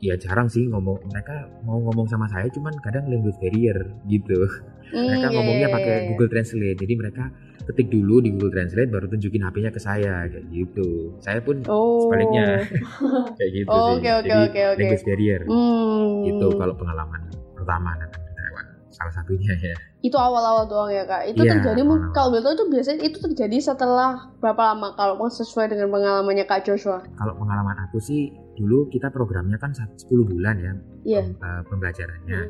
ya 0.00 0.14
jarang 0.16 0.48
sih 0.48 0.64
ngomong 0.64 0.96
mereka 1.06 1.32
mau 1.60 1.76
ngomong 1.78 2.08
sama 2.08 2.24
saya 2.26 2.48
cuman 2.48 2.72
kadang 2.80 3.04
language 3.06 3.36
barrier 3.36 3.76
gitu 4.06 4.48
Hmm, 4.90 5.06
mereka 5.06 5.28
iya, 5.28 5.34
ngomongnya 5.36 5.68
iya, 5.68 5.76
pakai 5.76 5.94
iya. 5.94 6.06
Google 6.10 6.26
Translate 6.26 6.74
jadi 6.74 6.92
mereka 6.96 7.24
ketik 7.62 7.88
dulu 7.88 8.18
di 8.18 8.34
Google 8.34 8.50
Translate 8.50 8.90
baru 8.90 9.06
tunjukin 9.06 9.38
HP-nya 9.40 9.70
ke 9.70 9.78
saya 9.78 10.26
kayak 10.26 10.46
gitu 10.48 11.14
saya 11.20 11.38
pun 11.38 11.62
Oh. 11.64 12.02
sebaliknya 12.02 12.64
kayak 13.38 13.50
gitu 13.54 13.70
Oh, 13.70 13.94
sih 13.94 14.02
oke, 14.02 14.10
oke, 14.10 14.26
jadi 14.26 14.42
oke, 14.42 14.60
oke. 14.66 14.78
language 14.82 15.04
barrier 15.04 15.40
Hmm. 15.46 16.26
itu 16.26 16.46
kalau 16.56 16.74
pengalaman 16.74 17.22
pertama 17.54 17.94
ke 17.94 18.06
Taiwan 18.10 18.66
salah 18.90 19.14
satunya 19.14 19.52
ya 19.54 19.76
itu 20.00 20.16
awal-awal 20.16 20.64
doang 20.64 20.88
ya 20.88 21.04
kak. 21.04 21.28
Itu 21.28 21.44
Iya, 21.44 21.60
terjadi 21.60 21.80
kalau 22.10 22.32
boleh 22.32 22.42
tahu 22.42 22.54
itu 22.54 22.64
biasanya 22.68 23.00
itu 23.02 23.18
terjadi 23.20 23.56
setelah 23.60 24.10
berapa 24.40 24.72
lama 24.72 24.96
kalau 24.96 25.14
mau 25.16 25.28
sesuai 25.28 25.68
dengan 25.68 25.92
pengalamannya 25.92 26.44
kak 26.44 26.64
Joshua? 26.64 27.04
Kalau 27.14 27.36
pengalaman 27.36 27.76
aku 27.84 28.00
sih 28.00 28.28
dulu 28.56 28.88
kita 28.88 29.08
programnya 29.08 29.56
kan 29.56 29.72
sat- 29.72 29.92
10 30.00 30.24
bulan 30.24 30.56
ya 30.56 30.72
iya. 31.04 31.20
pem- 31.22 31.36
eh, 31.36 31.62
pembelajarannya. 31.68 32.40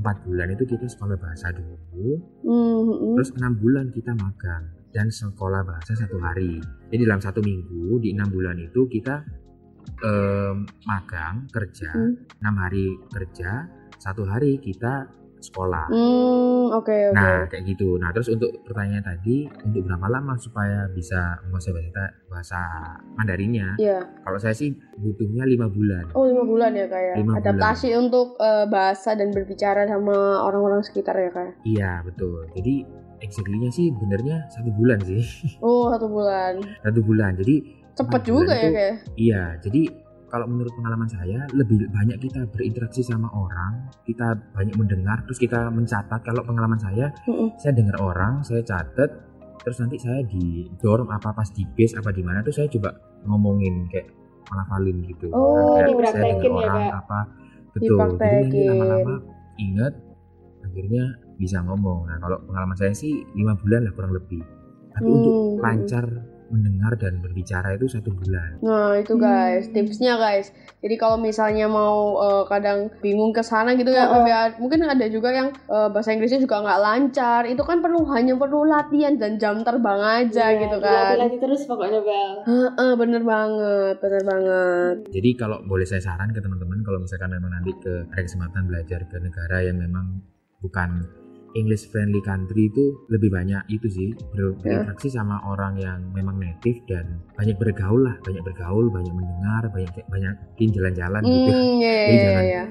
Empat 0.00 0.24
bulan 0.24 0.48
itu 0.48 0.64
kita 0.64 0.88
sekolah 0.88 1.12
bahasa 1.20 1.52
dulu. 1.52 2.16
Hmm, 2.40 2.80
hmm. 2.88 3.14
terus 3.20 3.36
enam 3.36 3.52
bulan 3.52 3.92
kita 3.92 4.16
magang 4.16 4.64
dan 4.96 5.12
sekolah 5.12 5.60
bahasa 5.60 5.92
satu 5.92 6.16
hari. 6.16 6.56
Jadi 6.88 7.04
dalam 7.04 7.20
satu 7.20 7.44
minggu 7.44 8.00
di 8.00 8.16
enam 8.16 8.32
bulan 8.32 8.56
itu 8.56 8.88
kita 8.88 9.20
em, 10.00 10.64
magang 10.84 11.44
kerja 11.48 11.92
Hmm. 11.92 12.16
enam 12.40 12.54
hari 12.56 12.96
kerja 13.12 13.68
satu 14.00 14.24
hari 14.24 14.56
kita 14.56 15.04
sekolah 15.42 15.86
Hmm, 15.86 16.70
oke 16.70 16.88
oke 17.10 17.12
nah 17.12 17.44
kayak 17.44 17.64
gitu 17.66 17.96
nah 17.96 18.10
terus 18.10 18.28
untuk 18.28 18.48
pertanyaan 18.62 19.02
tadi 19.02 19.44
untuk 19.60 19.82
berapa 19.82 20.06
lama 20.06 20.36
supaya 20.36 20.86
bisa 20.88 21.18
menguasai 21.42 21.72
bahasa 21.72 22.02
bahasa 22.26 22.60
Mandarinnya 23.12 23.74
Iya. 23.76 24.00
kalau 24.20 24.36
saya 24.36 24.52
sih 24.52 24.70
butuhnya 24.94 25.44
lima 25.44 25.66
bulan 25.66 26.12
Oh 26.12 26.24
lima 26.24 26.42
bulan 26.42 26.72
ya 26.72 26.86
kak 26.86 27.02
ya. 27.02 27.14
Lima 27.16 27.36
Adaptasi 27.36 27.92
untuk 27.94 28.36
eh, 28.36 28.66
bahasa 28.66 29.12
dan 29.12 29.30
berbicara 29.30 29.84
sama 29.84 30.16
orang-orang 30.42 30.80
sekitar 30.80 31.16
ya 31.16 31.30
kak. 31.30 31.50
iya 31.62 32.00
betul 32.00 32.46
jadi 32.52 32.84
exactly-nya 33.18 33.68
sih 33.68 33.92
benernya 33.92 34.48
satu 34.48 34.70
bulan 34.70 34.96
sih 35.02 35.20
Oh 35.60 35.90
satu 35.90 36.06
bulan. 36.06 36.60
satu 36.80 37.00
bulan 37.00 37.34
jadi 37.34 37.56
Cepet 37.90 38.22
juga 38.24 38.54
ya 38.54 38.70
kayak. 38.70 38.94
Iya, 39.12 39.42
jadi 39.60 39.82
kalau 40.30 40.46
menurut 40.46 40.70
pengalaman 40.72 41.10
saya 41.10 41.42
lebih 41.50 41.90
banyak 41.90 42.22
kita 42.22 42.46
berinteraksi 42.48 43.02
sama 43.02 43.26
orang, 43.34 43.90
kita 44.06 44.38
banyak 44.54 44.78
mendengar, 44.78 45.26
terus 45.26 45.42
kita 45.42 45.68
mencatat. 45.68 46.22
Kalau 46.22 46.46
pengalaman 46.46 46.78
saya, 46.78 47.10
Mm-mm. 47.26 47.58
saya 47.58 47.74
dengar 47.74 47.98
orang, 47.98 48.40
saya 48.46 48.62
catat, 48.62 49.10
terus 49.60 49.76
nanti 49.82 49.98
saya 49.98 50.22
di 50.24 50.70
dorm 50.78 51.10
apa 51.10 51.34
pas 51.34 51.50
di 51.50 51.66
base 51.66 51.98
apa 51.98 52.14
di 52.14 52.22
mana 52.22 52.40
tuh 52.40 52.54
saya 52.54 52.70
coba 52.70 52.94
ngomongin 53.26 53.90
kayak 53.90 54.08
ngelafalin 54.48 54.96
gitu. 55.04 55.26
Oh, 55.34 55.76
kayak 55.76 56.14
saya 56.14 56.24
dengar 56.38 56.46
ya, 56.46 56.50
orang 56.64 56.80
Kak? 56.80 56.94
apa 57.04 57.18
betul. 57.74 57.98
Jadi 58.18 58.34
nanti 58.40 58.58
lama-lama 58.66 59.14
inget, 59.58 59.94
akhirnya 60.64 61.04
bisa 61.36 61.58
ngomong. 61.62 62.08
Nah 62.08 62.16
kalau 62.18 62.38
pengalaman 62.46 62.76
saya 62.78 62.92
sih 62.94 63.12
lima 63.36 63.54
bulan 63.58 63.84
lah 63.86 63.92
kurang 63.92 64.14
lebih. 64.14 64.42
Tapi 64.90 65.06
untuk 65.06 65.34
Hmm. 65.34 65.58
lancar 65.62 66.06
mendengar 66.50 66.92
dan 66.94 67.18
berbicara 67.18 67.72
itu 67.72 67.86
satu 67.86 68.10
bulan. 68.10 68.58
Nah 68.58 68.98
itu 68.98 69.14
guys 69.14 69.64
Hmm. 69.64 69.72
tipsnya 69.72 70.14
guys. 70.14 70.50
Jadi 70.80 70.94
kalau 70.94 71.16
misalnya 71.16 71.66
mau 71.66 71.98
eh, 72.18 72.44
kadang 72.46 72.78
bingung 72.98 73.30
ke 73.30 73.40
sana 73.40 73.72
gitu 73.72 73.88
ya, 73.88 74.04
Oh, 74.04 74.18
oh. 74.18 74.22
PBA, 74.22 74.42
mungkin 74.58 74.80
ada 74.82 75.06
juga 75.06 75.30
yang 75.30 75.48
eh, 75.50 75.88
bahasa 75.88 76.10
Inggrisnya 76.10 76.40
juga 76.40 76.58
nggak 76.58 76.80
lancar. 76.80 77.42
Itu 77.44 77.62
kan 77.62 77.78
perlu 77.78 78.02
hanya 78.10 78.34
perlu 78.34 78.64
latihan 78.64 79.14
dan 79.14 79.36
jam 79.36 79.60
terbang 79.60 80.00
aja 80.24 80.46
Iya, 80.48 80.60
gitu 80.60 80.76
kan. 80.78 81.14
Dilatih 81.14 81.38
terus 81.38 81.60
pokoknya 81.64 82.00
Bel. 82.00 82.32
Heeh, 82.44 82.92
bener 82.94 83.22
banget, 83.22 83.94
bener 83.98 84.22
banget. 84.22 84.96
Jadi 85.08 85.30
kalau 85.34 85.62
boleh 85.62 85.84
saya 85.84 86.00
saran 86.00 86.30
ke 86.30 86.40
teman-teman 86.40 86.80
kalau 86.80 86.98
misalkan 86.98 87.30
memang 87.30 87.52
nanti 87.52 87.70
ke 87.76 88.04
ada 88.06 88.20
kesempatan 88.20 88.64
belajar 88.64 89.00
ke 89.04 89.16
negara 89.16 89.62
yang 89.62 89.76
memang 89.76 90.18
bukan 90.58 91.06
English 91.52 91.88
friendly 91.88 92.20
country 92.20 92.66
itu 92.66 92.84
lebih 93.08 93.28
banyak 93.28 93.62
itu 93.68 93.86
sih 93.86 94.08
ber- 94.30 94.54
berinteraksi 94.56 95.08
sama 95.08 95.42
orang 95.44 95.74
yang 95.76 95.98
memang 96.10 96.36
native 96.36 96.78
dan 96.86 97.18
banyak 97.34 97.56
bergaul 97.56 98.02
lah, 98.02 98.14
banyak 98.20 98.42
bergaul, 98.42 98.86
banyak 98.86 99.10
mendengar, 99.10 99.66
banyak 99.68 99.90
banyak 100.06 100.34
jalan-jalan 100.56 101.22
gitu. 101.22 101.50
Hmm, 101.50 101.66
iya, 101.80 101.90
Jadi 101.90 102.12
iya, 102.12 102.22
jangan 102.22 102.44
iya. 102.44 102.64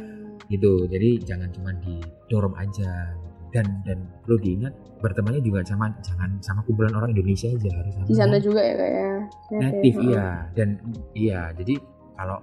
gitu. 0.48 0.74
Jadi 0.88 1.10
jangan 1.22 1.50
cuma 1.52 1.70
di 1.76 1.96
dorm 2.28 2.54
aja 2.56 2.92
dan 3.50 3.65
dan 3.82 3.98
perlu 4.22 4.38
diingat 4.38 4.74
bertemannya 5.02 5.42
juga 5.42 5.65
sama 5.65 5.89
jangan 6.00 6.38
sama 6.38 6.62
kumpulan 6.62 6.94
orang 6.94 7.10
Indonesia 7.12 7.50
aja 7.50 7.72
harus 7.74 7.94
sama 7.94 8.06
Di 8.06 8.13
sana 8.13 8.36
yang 8.36 8.44
juga 8.44 8.62
ya 8.62 8.76
kayak 8.78 8.94
ya. 8.94 9.18
native 9.58 9.96
Heeh. 9.96 10.06
iya 10.06 10.26
dan 10.54 10.70
iya 11.18 11.42
jadi 11.58 11.74
kalau 12.13 12.38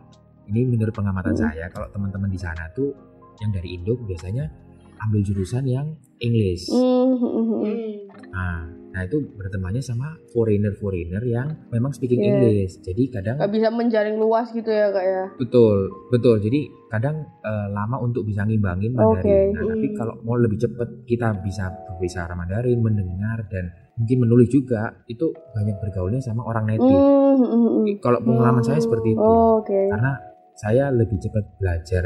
ini 0.46 0.66
menurut 0.66 0.90
pengamatan 0.90 1.30
Hmm. 1.30 1.42
saya 1.46 1.70
kalau 1.70 1.86
teman-teman 1.90 2.26
di 2.26 2.40
sana 2.40 2.66
tuh 2.72 2.90
yang 3.38 3.54
dari 3.54 3.78
Indo 3.78 3.94
biasanya 4.00 4.50
ambil 4.98 5.20
jurusan 5.22 5.64
yang 5.64 5.86
English 6.18 6.66
Hmm, 6.66 6.80
hmm, 7.12 7.20
hmm, 7.20 7.44
hmm. 7.44 7.62
Hmm. 7.62 7.94
nah 8.28 8.58
nah 8.88 9.04
itu 9.04 9.20
bertemannya 9.28 9.80
sama 9.80 10.16
foreigner 10.26 10.72
foreigner 10.72 11.20
yang 11.22 11.52
memang 11.68 11.92
speaking 11.92 12.16
Iya. 12.16 12.32
English 12.32 12.80
jadi 12.80 13.02
kadang 13.12 13.36
Gak 13.38 13.52
bisa 13.52 13.68
menjaring 13.68 14.16
luas 14.16 14.48
gitu 14.50 14.66
ya 14.66 14.88
kak 14.88 15.04
ya. 15.04 15.24
betul 15.36 15.76
betul 16.08 16.40
jadi 16.40 16.60
kadang 16.88 17.16
eh, 17.38 17.68
lama 17.70 18.00
untuk 18.00 18.24
bisa 18.24 18.42
ngimbangin 18.42 18.92
Mandarin 18.92 19.20
Oke. 19.20 19.52
nah 19.52 19.62
tapi 19.66 19.86
Hmm. 19.86 19.96
kalau 19.96 20.14
mau 20.22 20.34
lebih 20.34 20.56
cepet 20.56 21.04
kita 21.04 21.36
bisa 21.38 21.68
berbicara 21.86 22.32
Mandarin 22.32 22.80
mendengar 22.80 23.44
dan 23.46 23.68
mungkin 23.94 24.18
menulis 24.22 24.48
juga 24.48 24.96
itu 25.06 25.28
banyak 25.52 25.76
bergaulnya 25.78 26.20
sama 26.20 26.40
orang 26.42 26.64
native 26.66 26.88
Hmm, 26.96 27.36
hmm, 27.36 27.48
hmm, 27.52 27.68
hmm. 27.76 27.96
kalau 28.00 28.18
pengalaman 28.18 28.64
saya 28.64 28.80
seperti 28.80 29.12
itu 29.12 29.20
Oh, 29.20 29.60
Oke. 29.60 29.76
karena 29.86 30.16
saya 30.54 30.88
lebih 30.88 31.20
cepat 31.20 31.44
belajar 31.54 32.04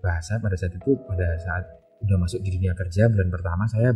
bahasa 0.00 0.34
pada 0.36 0.58
saat 0.58 0.74
itu 0.74 0.98
pada 1.06 1.38
saat 1.38 1.62
udah 2.02 2.16
masuk 2.18 2.42
di 2.42 2.50
dunia 2.54 2.74
kerja 2.74 3.06
bulan 3.08 3.28
pertama 3.30 3.64
saya 3.70 3.94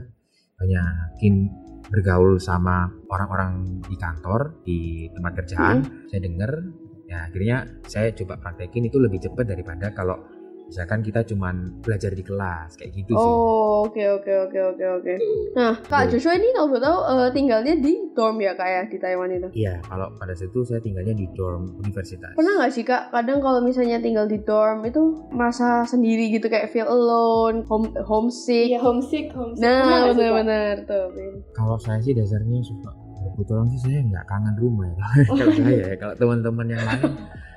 banyakin 0.56 1.50
bergaul 1.90 2.42
sama 2.42 2.90
orang-orang 3.10 3.82
di 3.86 3.96
kantor 3.96 4.62
di 4.66 5.06
tempat 5.14 5.32
kerjaan. 5.42 5.76
Saya 6.10 6.20
dengar 6.22 6.50
ya 7.06 7.30
akhirnya 7.30 7.56
saya 7.86 8.10
coba 8.10 8.42
praktekin 8.42 8.90
itu 8.90 8.98
lebih 8.98 9.22
cepat 9.22 9.46
daripada 9.46 9.94
kalau 9.94 10.18
misalkan 10.66 11.00
kita 11.00 11.22
cuman 11.22 11.54
belajar 11.78 12.10
di 12.10 12.20
kelas 12.20 12.74
kayak 12.74 12.90
gitu 12.92 13.12
sih 13.12 13.30
Oh, 13.36 13.86
oke 13.86 14.02
oke 14.02 14.32
oke 14.44 14.58
oke 14.74 14.84
oke. 14.98 15.14
Nah, 15.54 15.78
Kak 15.80 16.10
Betul. 16.10 16.18
Joshua 16.18 16.34
ini 16.34 16.48
kalau 16.50 16.68
boleh 16.68 16.82
tahu 16.82 16.98
eh, 17.06 17.28
tinggalnya 17.30 17.74
di 17.76 17.92
dorm 18.12 18.36
ya 18.38 18.52
Kak 18.52 18.66
ya 18.66 18.82
di 18.84 18.98
Taiwan 18.98 19.30
itu. 19.30 19.48
iya 19.54 19.78
kalau 19.82 20.10
pada 20.14 20.32
saat 20.32 20.50
itu 20.50 20.60
saya 20.62 20.80
tinggalnya 20.80 21.14
di 21.14 21.26
dorm 21.32 21.78
universitas 21.78 22.34
Pernah 22.34 22.52
nggak 22.58 22.72
sih 22.72 22.82
Kak, 22.82 23.10
kadang 23.10 23.38
kalau 23.38 23.60
misalnya 23.60 23.98
tinggal 23.98 24.26
di 24.26 24.38
dorm 24.38 24.82
itu 24.82 25.02
merasa 25.30 25.84
sendiri 25.84 26.28
gitu 26.30 26.46
kayak 26.46 26.68
feel 26.68 26.86
alone, 26.86 27.62
home, 27.64 27.94
homesick. 28.02 28.68
Iya 28.68 28.80
homesick, 28.80 29.30
homesick. 29.30 29.62
Nah, 29.62 30.10
benar-benar 30.10 30.82
tuh. 30.82 31.14
Kalau 31.52 31.76
saya 31.76 32.00
sih 32.00 32.10
dasarnya 32.10 32.58
suka 32.60 32.90
kebetulan 33.28 33.66
sih 33.68 33.80
saya 33.80 33.98
nggak 34.02 34.24
kangen 34.24 34.54
rumah 34.56 34.86
ya 34.86 34.94
kalau 35.28 35.50
saya 35.52 35.74
ya 35.74 35.94
kalau 35.96 36.14
teman-teman 36.14 36.66
yang 36.68 36.78
lain 36.80 37.10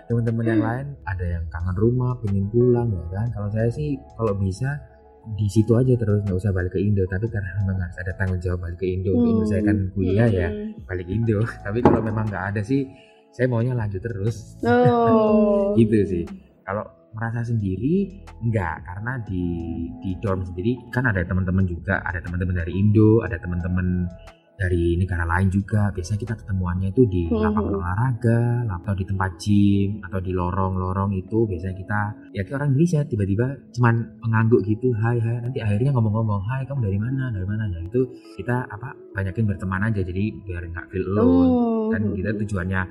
teman-teman 0.09 0.41
yang 0.43 0.63
lain 0.65 0.87
ada 1.05 1.21
yang 1.21 1.45
kangen 1.53 1.77
rumah 1.77 2.17
pengen 2.19 2.49
pulang 2.49 2.89
ya 2.89 3.05
kan? 3.13 3.27
Kalau 3.29 3.49
saya 3.53 3.69
sih 3.69 3.93
kalau 4.17 4.33
bisa 4.33 4.81
di 5.37 5.45
situ 5.45 5.77
aja 5.77 5.93
terus 5.93 6.25
nggak 6.25 6.33
usah 6.33 6.49
balik 6.49 6.73
ke 6.73 6.81
Indo. 6.81 7.05
Tapi 7.05 7.29
karena 7.29 7.53
memang 7.61 7.77
harus 7.77 7.97
ada 8.01 8.11
tanggung 8.17 8.41
jawab 8.41 8.65
balik 8.65 8.81
ke 8.81 8.87
Indo 8.89 9.13
Hmm. 9.13 9.21
menyelesaikan 9.21 9.77
kuliah 9.93 10.27
ya 10.27 10.49
Hmm. 10.49 10.81
balik 10.89 11.05
Indo. 11.05 11.37
Tapi 11.65 11.79
kalau 11.85 12.01
memang 12.01 12.25
nggak 12.25 12.43
ada 12.57 12.61
sih 12.65 12.89
saya 13.29 13.45
maunya 13.45 13.77
lanjut 13.77 14.01
terus. 14.01 14.57
Oh. 14.65 15.71
gitu 15.79 15.97
sih. 16.09 16.23
Kalau 16.65 16.81
merasa 17.13 17.41
sendiri 17.45 18.25
enggak 18.41 18.85
karena 18.85 19.17
di 19.25 19.45
di 20.01 20.13
dorm 20.21 20.41
sendiri 20.41 20.89
kan 20.89 21.05
ada 21.05 21.21
teman-teman 21.21 21.69
juga. 21.69 22.01
Ada 22.01 22.25
teman-teman 22.25 22.65
dari 22.65 22.73
Indo 22.73 23.21
ada 23.21 23.37
teman-teman 23.37 24.09
dari 24.59 24.93
negara 24.93 25.23
lain 25.23 25.47
juga 25.47 25.87
biasanya 25.89 26.19
kita 26.19 26.33
ketemuannya 26.35 26.91
itu 26.91 27.03
di 27.05 27.23
Hmm. 27.25 27.39
lapangan 27.41 27.73
olahraga 27.73 28.39
atau 28.69 28.93
di 28.93 29.03
tempat 29.03 29.31
gym 29.37 29.89
atau 30.01 30.19
di 30.19 30.31
lorong-lorong 30.31 31.11
itu 31.13 31.47
biasanya 31.47 31.75
kita 31.75 31.99
ya 32.29 32.43
kayak 32.43 32.57
orang 32.57 32.69
Indonesia 32.69 32.99
tiba-tiba 33.01 33.45
cuman 33.71 33.95
mengangguk 34.19 34.61
gitu 34.63 34.91
hai 34.93 35.15
hai 35.17 35.39
nanti 35.39 35.57
akhirnya 35.57 35.91
ngomong-ngomong 35.91 36.43
hai 36.43 36.61
kamu 36.63 36.83
dari 36.83 36.99
mana 36.99 37.23
dari 37.29 37.45
mana 37.45 37.63
ya 37.65 37.79
itu 37.79 38.01
kita 38.35 38.67
apa 38.67 38.91
banyakin 39.09 39.47
berteman 39.47 39.81
aja 39.85 40.01
jadi 40.01 40.23
biar 40.37 40.61
nggak 40.67 40.85
feel 40.89 41.07
alone 41.07 41.47
Hmm. 41.49 41.89
kan 41.89 42.01
kita 42.13 42.29
tujuannya 42.37 42.81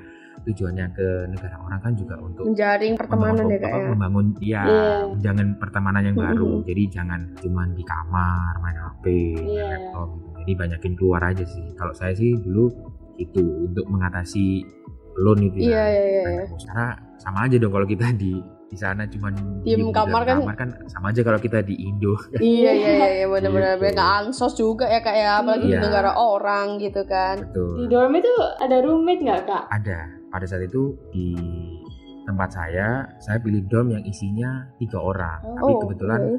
tujuannya 0.41 0.85
ke 0.89 1.07
negara 1.27 1.55
orang 1.59 1.79
kan 1.79 1.93
juga 1.93 2.15
untuk 2.17 2.47
menjaring 2.47 2.95
pertemanan 2.95 3.35
membangun, 3.37 3.51
ya 3.51 3.59
apa, 3.59 3.67
kak 3.67 3.75
ya. 3.75 3.89
membangun 3.91 4.25
ya 4.39 4.61
Iya. 4.63 4.87
jangan 5.21 5.47
pertemanan 5.53 6.01
yang 6.01 6.15
baru 6.17 6.51
jadi 6.63 6.83
jangan 6.89 7.19
cuman 7.37 7.67
di 7.73 7.83
kamar 7.83 8.51
main 8.57 8.77
HP 8.79 9.05
Iya. 9.37 9.67
laptop 9.69 10.09
gitu. 10.15 10.38
Jadi 10.49 10.57
banyakin 10.57 10.97
keluar 10.97 11.21
aja 11.21 11.45
sih 11.45 11.61
kalau 11.77 11.93
saya 11.93 12.09
sih 12.11 12.33
dulu 12.33 12.73
itu 13.15 13.37
untuk 13.37 13.85
mengatasi 13.85 14.65
loan 15.15 15.45
itu 15.45 15.61
Iya 15.61 15.77
ya 15.77 15.85
iya 15.85 16.01
iya. 16.01 16.23
Nah, 16.25 16.57
karena 16.65 16.87
sama 17.19 17.39
aja 17.45 17.55
dong 17.55 17.69
kalau 17.69 17.85
kita 17.85 18.09
di 18.11 18.33
di 18.65 18.77
sana 18.77 19.05
cuman 19.05 19.33
Diem 19.61 19.81
di 19.81 19.91
kamar 19.91 20.25
kan- 20.25 20.41
kamar 20.41 20.55
kan 20.55 20.69
sama 20.87 21.09
aja 21.09 21.21
kalau 21.21 21.37
kita 21.37 21.61
di 21.61 21.77
Indo 21.79 22.17
Iya 22.33 22.71
iya 22.71 22.89
iya 22.95 23.07
iya 23.15 23.25
benar-benar 23.27 23.75
Gitu. 23.75 23.81
benar 23.83 23.93
nggak 23.93 24.11
ansos 24.23 24.53
juga 24.55 24.85
ya 24.87 24.99
kak 24.99 25.13
ya 25.13 25.29
apalagi 25.37 25.65
di 25.67 25.69
Iya. 25.69 25.81
negara 25.83 26.11
orang 26.15 26.67
gitu 26.77 27.01
kan. 27.03 27.35
Di 27.37 27.45
betul 27.45 27.85
dorm 27.87 28.13
itu 28.15 28.33
ada 28.57 28.77
roommate 28.79 29.21
nggak 29.21 29.41
kak? 29.43 29.63
ada 29.69 29.97
pada 30.27 30.45
saat 30.45 30.63
itu 30.63 30.81
di 31.09 31.33
tempat 32.23 32.49
saya 32.51 32.87
saya 33.19 33.37
pilih 33.37 33.65
dorm 33.65 33.89
yang 33.91 34.01
isinya 34.03 34.65
tiga 34.77 34.97
orang 34.97 35.41
tapi 35.41 35.65
Oh, 35.67 35.77
kebetulan 35.79 36.19
oke. 36.23 36.37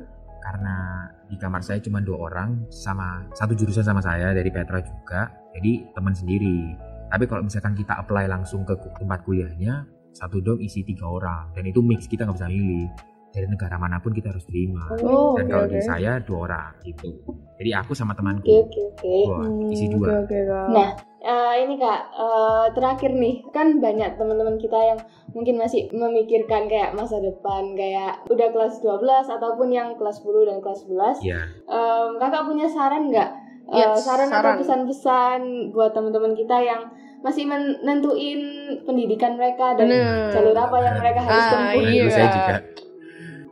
Karena 0.51 1.07
di 1.31 1.39
kamar 1.39 1.63
saya 1.63 1.79
cuma 1.79 2.03
dua 2.03 2.27
orang 2.27 2.67
sama 2.75 3.23
satu 3.39 3.55
jurusan 3.55 3.87
sama 3.87 4.03
saya 4.03 4.35
dari 4.35 4.51
Petra 4.51 4.83
juga 4.83 5.31
jadi 5.55 5.95
teman 5.95 6.11
sendiri 6.11 6.75
tapi 7.07 7.31
kalau 7.31 7.47
misalkan 7.47 7.79
kita 7.79 7.95
apply 8.03 8.27
langsung 8.27 8.67
ke 8.67 8.75
tempat 8.99 9.23
kuliahnya 9.23 9.87
satu 10.11 10.43
dorm 10.43 10.59
isi 10.59 10.83
tiga 10.83 11.07
orang 11.07 11.55
dan 11.55 11.71
itu 11.71 11.79
mix 11.79 12.11
kita 12.11 12.27
nggak 12.27 12.35
bisa 12.35 12.51
milih 12.51 12.91
dari 13.31 13.47
negara 13.47 13.79
mana 13.79 14.03
pun 14.03 14.11
kita 14.11 14.35
harus 14.35 14.43
terima 14.43 14.91
Oh, 14.99 15.39
dan 15.39 15.47
oke, 15.47 15.53
kalau 15.55 15.67
oke. 15.71 15.75
di 15.79 15.81
saya 15.87 16.19
dua 16.19 16.39
orang 16.51 16.71
gitu 16.83 17.15
jadi 17.63 17.79
aku 17.79 17.95
sama 17.95 18.19
temanku 18.19 18.51
oke 18.51 18.75
oke. 18.91 19.15
dua 19.31 19.47
Hmm, 19.47 19.71
isi 19.71 19.87
Oke 19.87 19.95
dua 19.95 20.09
oke 20.27 20.39
kak. 20.51 20.67
Nah, 20.75 20.91
Eh, 21.21 21.55
ini 21.61 21.77
kak 21.77 22.01
eh, 22.11 22.67
terakhir 22.73 23.13
nih. 23.13 23.45
Kan 23.51 23.77
banyak 23.77 24.17
teman-teman 24.17 24.57
kita 24.57 24.77
yang 24.77 24.99
mungkin 25.31 25.57
masih 25.57 25.87
memikirkan 25.91 26.65
kayak 26.65 26.91
masa 26.91 27.17
depan 27.17 27.73
kayak 27.73 28.25
udah 28.27 28.49
kelas 28.51 28.81
12 28.81 28.99
ataupun 29.29 29.69
yang 29.69 29.95
kelas 29.95 30.19
10 30.19 30.43
dan 30.45 30.59
kelas 30.59 30.81
11 30.85 31.23
ya 31.23 31.39
Em, 31.63 32.09
kakak 32.17 32.43
punya 32.45 32.67
saran 32.67 33.07
nggak? 33.07 33.31
Eh, 33.69 33.79
Yes, 33.79 34.03
saran, 34.03 34.27
saran. 34.27 34.43
atau 34.51 34.59
pesan-pesan 34.59 35.41
buat 35.71 35.93
teman-teman 35.93 36.35
kita 36.35 36.57
yang 36.59 36.83
masih 37.21 37.45
menentuin 37.45 38.41
pendidikan 38.83 39.37
mereka 39.37 39.77
dan 39.77 39.87
Bener. 39.87 40.33
jalur 40.33 40.57
apa 40.57 40.77
yang 40.81 40.97
mereka 40.97 41.21
harus 41.21 41.45
Ah, 41.45 41.53
tempuh? 41.53 41.83
iya. 41.85 42.05
Saya 42.09 42.29
juga 42.33 42.57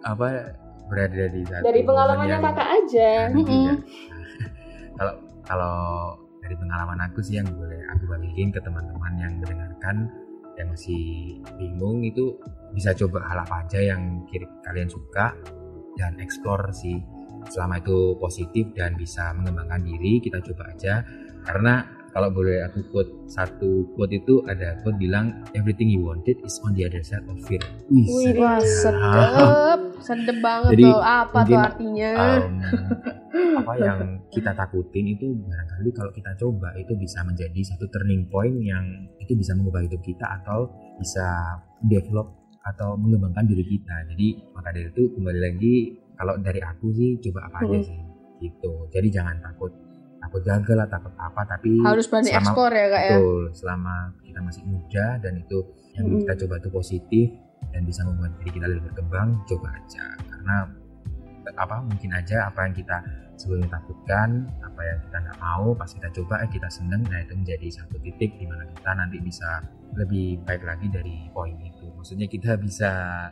apa 0.00 0.26
berada 0.88 1.24
di 1.28 1.42
satu 1.44 1.62
dari 1.62 1.80
pengalamannya 1.84 2.38
kakak 2.40 2.68
aja. 2.74 3.10
Nah, 3.28 3.76
kalau 4.96 5.14
kalau 5.44 5.76
dari 6.48 6.56
pengalaman 6.56 6.96
aku 7.04 7.20
sih 7.20 7.36
yang 7.36 7.44
boleh 7.52 7.76
aku 7.92 8.08
bagiin 8.08 8.48
ke 8.48 8.56
teman-teman 8.64 9.12
yang 9.20 9.36
mendengarkan 9.36 10.08
yang 10.56 10.72
masih 10.72 11.36
bingung 11.60 12.00
itu 12.00 12.40
bisa 12.72 12.96
coba 12.96 13.20
hal 13.28 13.44
apa 13.44 13.68
aja 13.68 13.84
yang 13.84 14.24
kira 14.32 14.48
kalian 14.64 14.88
suka 14.88 15.36
dan 16.00 16.16
explore 16.16 16.72
sih 16.72 17.04
selama 17.52 17.84
itu 17.84 18.16
positif 18.16 18.72
dan 18.72 18.96
bisa 18.96 19.36
mengembangkan 19.36 19.84
diri 19.84 20.24
kita 20.24 20.40
coba 20.40 20.72
aja 20.72 21.04
karena 21.44 21.84
kalau 22.16 22.32
boleh 22.32 22.64
aku 22.64 22.80
quote 22.88 23.12
satu 23.28 23.92
quote 23.92 24.16
itu 24.16 24.40
ada 24.48 24.80
quote 24.80 24.96
bilang 24.96 25.44
everything 25.52 25.92
you 25.92 26.00
wanted 26.00 26.40
is 26.40 26.56
on 26.64 26.72
the 26.72 26.82
other 26.88 27.04
side 27.04 27.22
of 27.28 27.36
fear. 27.44 27.60
Wih, 27.92 28.08
Wih, 28.08 28.64
sedap. 28.64 29.87
Sedep, 30.00 30.38
banget 30.38 30.70
Jadi, 30.72 30.84
tuh. 30.84 31.00
Apa 31.00 31.38
tuh 31.38 31.40
mungkin, 31.48 31.58
artinya? 31.60 32.10
um, 32.16 32.52
apa 33.60 33.72
yang 33.76 33.98
kita 34.28 34.50
takutin 34.52 35.06
itu 35.08 35.26
barangkali 35.36 35.90
kalau 35.90 36.10
kita 36.10 36.32
coba 36.34 36.72
itu 36.74 36.92
bisa 36.94 37.20
menjadi 37.20 37.60
satu 37.64 37.86
turning 37.86 38.26
point 38.26 38.56
yang 38.58 38.84
itu 39.18 39.32
bisa 39.32 39.52
mengubah 39.52 39.80
hidup 39.80 40.00
kita 40.00 40.24
atau 40.36 40.66
bisa 40.96 41.26
develop 41.82 42.34
atau 42.60 42.94
mengembangkan 42.94 43.44
diri 43.44 43.64
kita 43.64 44.08
jadi 44.08 44.26
maka 44.50 44.68
dari 44.70 44.88
itu 44.88 45.02
kembali 45.10 45.40
lagi 45.40 45.74
kalau 46.14 46.34
dari 46.36 46.60
aku 46.60 46.90
sih 46.90 47.16
coba 47.20 47.46
apa 47.46 47.56
aja 47.62 47.76
Mm. 47.76 47.84
sih 47.84 48.00
gitu 48.40 48.72
jadi 48.88 49.08
jangan 49.12 49.36
takut 49.40 49.70
takut 50.18 50.42
gagal 50.42 50.76
lah 50.76 50.88
takut 50.88 51.14
apa 51.14 51.40
tapi 51.46 51.78
Harus 51.80 52.06
berani 52.06 52.28
selama- 52.28 52.42
ekspor 52.42 52.70
ya 52.70 52.86
kak 52.88 53.02
ya. 53.02 53.10
betul 53.14 53.42
selama 53.52 53.94
kita 54.20 54.40
masih 54.40 54.62
muda 54.64 55.06
dan 55.18 55.32
itu 55.36 55.58
yang 55.92 56.04
Mm. 56.06 56.18
kita 56.20 56.32
coba 56.38 56.54
itu 56.56 56.68
positif 56.70 57.26
dan 57.72 57.82
bisa 57.84 58.04
membuat 58.04 58.34
diri 58.40 58.50
kita 58.58 58.66
lebih 58.66 58.90
berkembang 58.92 59.38
coba 59.46 59.68
aja. 59.74 60.04
Karena 60.28 60.56
apa 61.56 61.80
mungkin 61.80 62.12
aja 62.12 62.50
apa 62.52 62.68
yang 62.68 62.74
kita 62.76 63.00
sebelumnya 63.40 63.80
takutkan 63.80 64.44
apa 64.60 64.80
yang 64.84 64.98
kita 65.08 65.16
nggak 65.16 65.38
mau 65.40 65.72
pas 65.72 65.88
kita 65.88 66.10
coba 66.12 66.44
eh 66.44 66.50
kita 66.50 66.68
seneng 66.68 67.06
nah 67.08 67.22
itu 67.22 67.32
menjadi 67.32 67.70
satu 67.70 67.96
titik 68.02 68.36
di 68.36 68.44
mana 68.44 68.68
kita 68.68 68.90
nanti 68.92 69.16
bisa 69.22 69.62
lebih 69.96 70.42
baik 70.44 70.62
lagi 70.66 70.86
dari 70.92 71.30
poin 71.32 71.56
itu. 71.64 71.88
Maksudnya 71.96 72.28
kita 72.28 72.60
bisa 72.60 72.90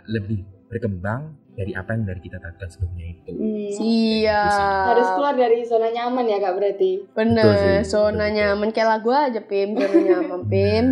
lebih 0.09 0.41
berkembang 0.67 1.23
dari 1.51 1.73
apa 1.73 1.89
yang 1.91 2.05
dari 2.05 2.21
kita 2.21 2.37
takutkan 2.37 2.69
sebelumnya 2.69 3.07
itu 3.09 3.31
Hmm, 3.33 3.69
Siap. 3.73 4.85
harus 4.87 5.09
keluar 5.11 5.35
dari 5.35 5.59
zona 5.63 5.89
nyaman 5.89 6.25
ya 6.25 6.37
kak 6.37 6.53
berarti 6.53 6.91
Bener, 7.11 7.41
Betul 7.41 7.57
sih, 7.57 7.77
zona 7.89 8.05
betul, 8.13 8.21
betul. 8.21 8.37
nyaman 8.37 8.69
kayak 8.71 8.89
lagu 8.91 9.09
aja 9.11 9.41
Pim, 9.43 9.69
zona 9.73 9.97
nyaman 10.11 10.41
Pim. 10.45 10.87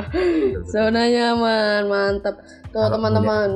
Zona 0.66 1.02
nyaman, 1.06 1.82
mantep. 1.86 2.34
Tuh 2.68 2.86
teman-teman. 2.88 3.50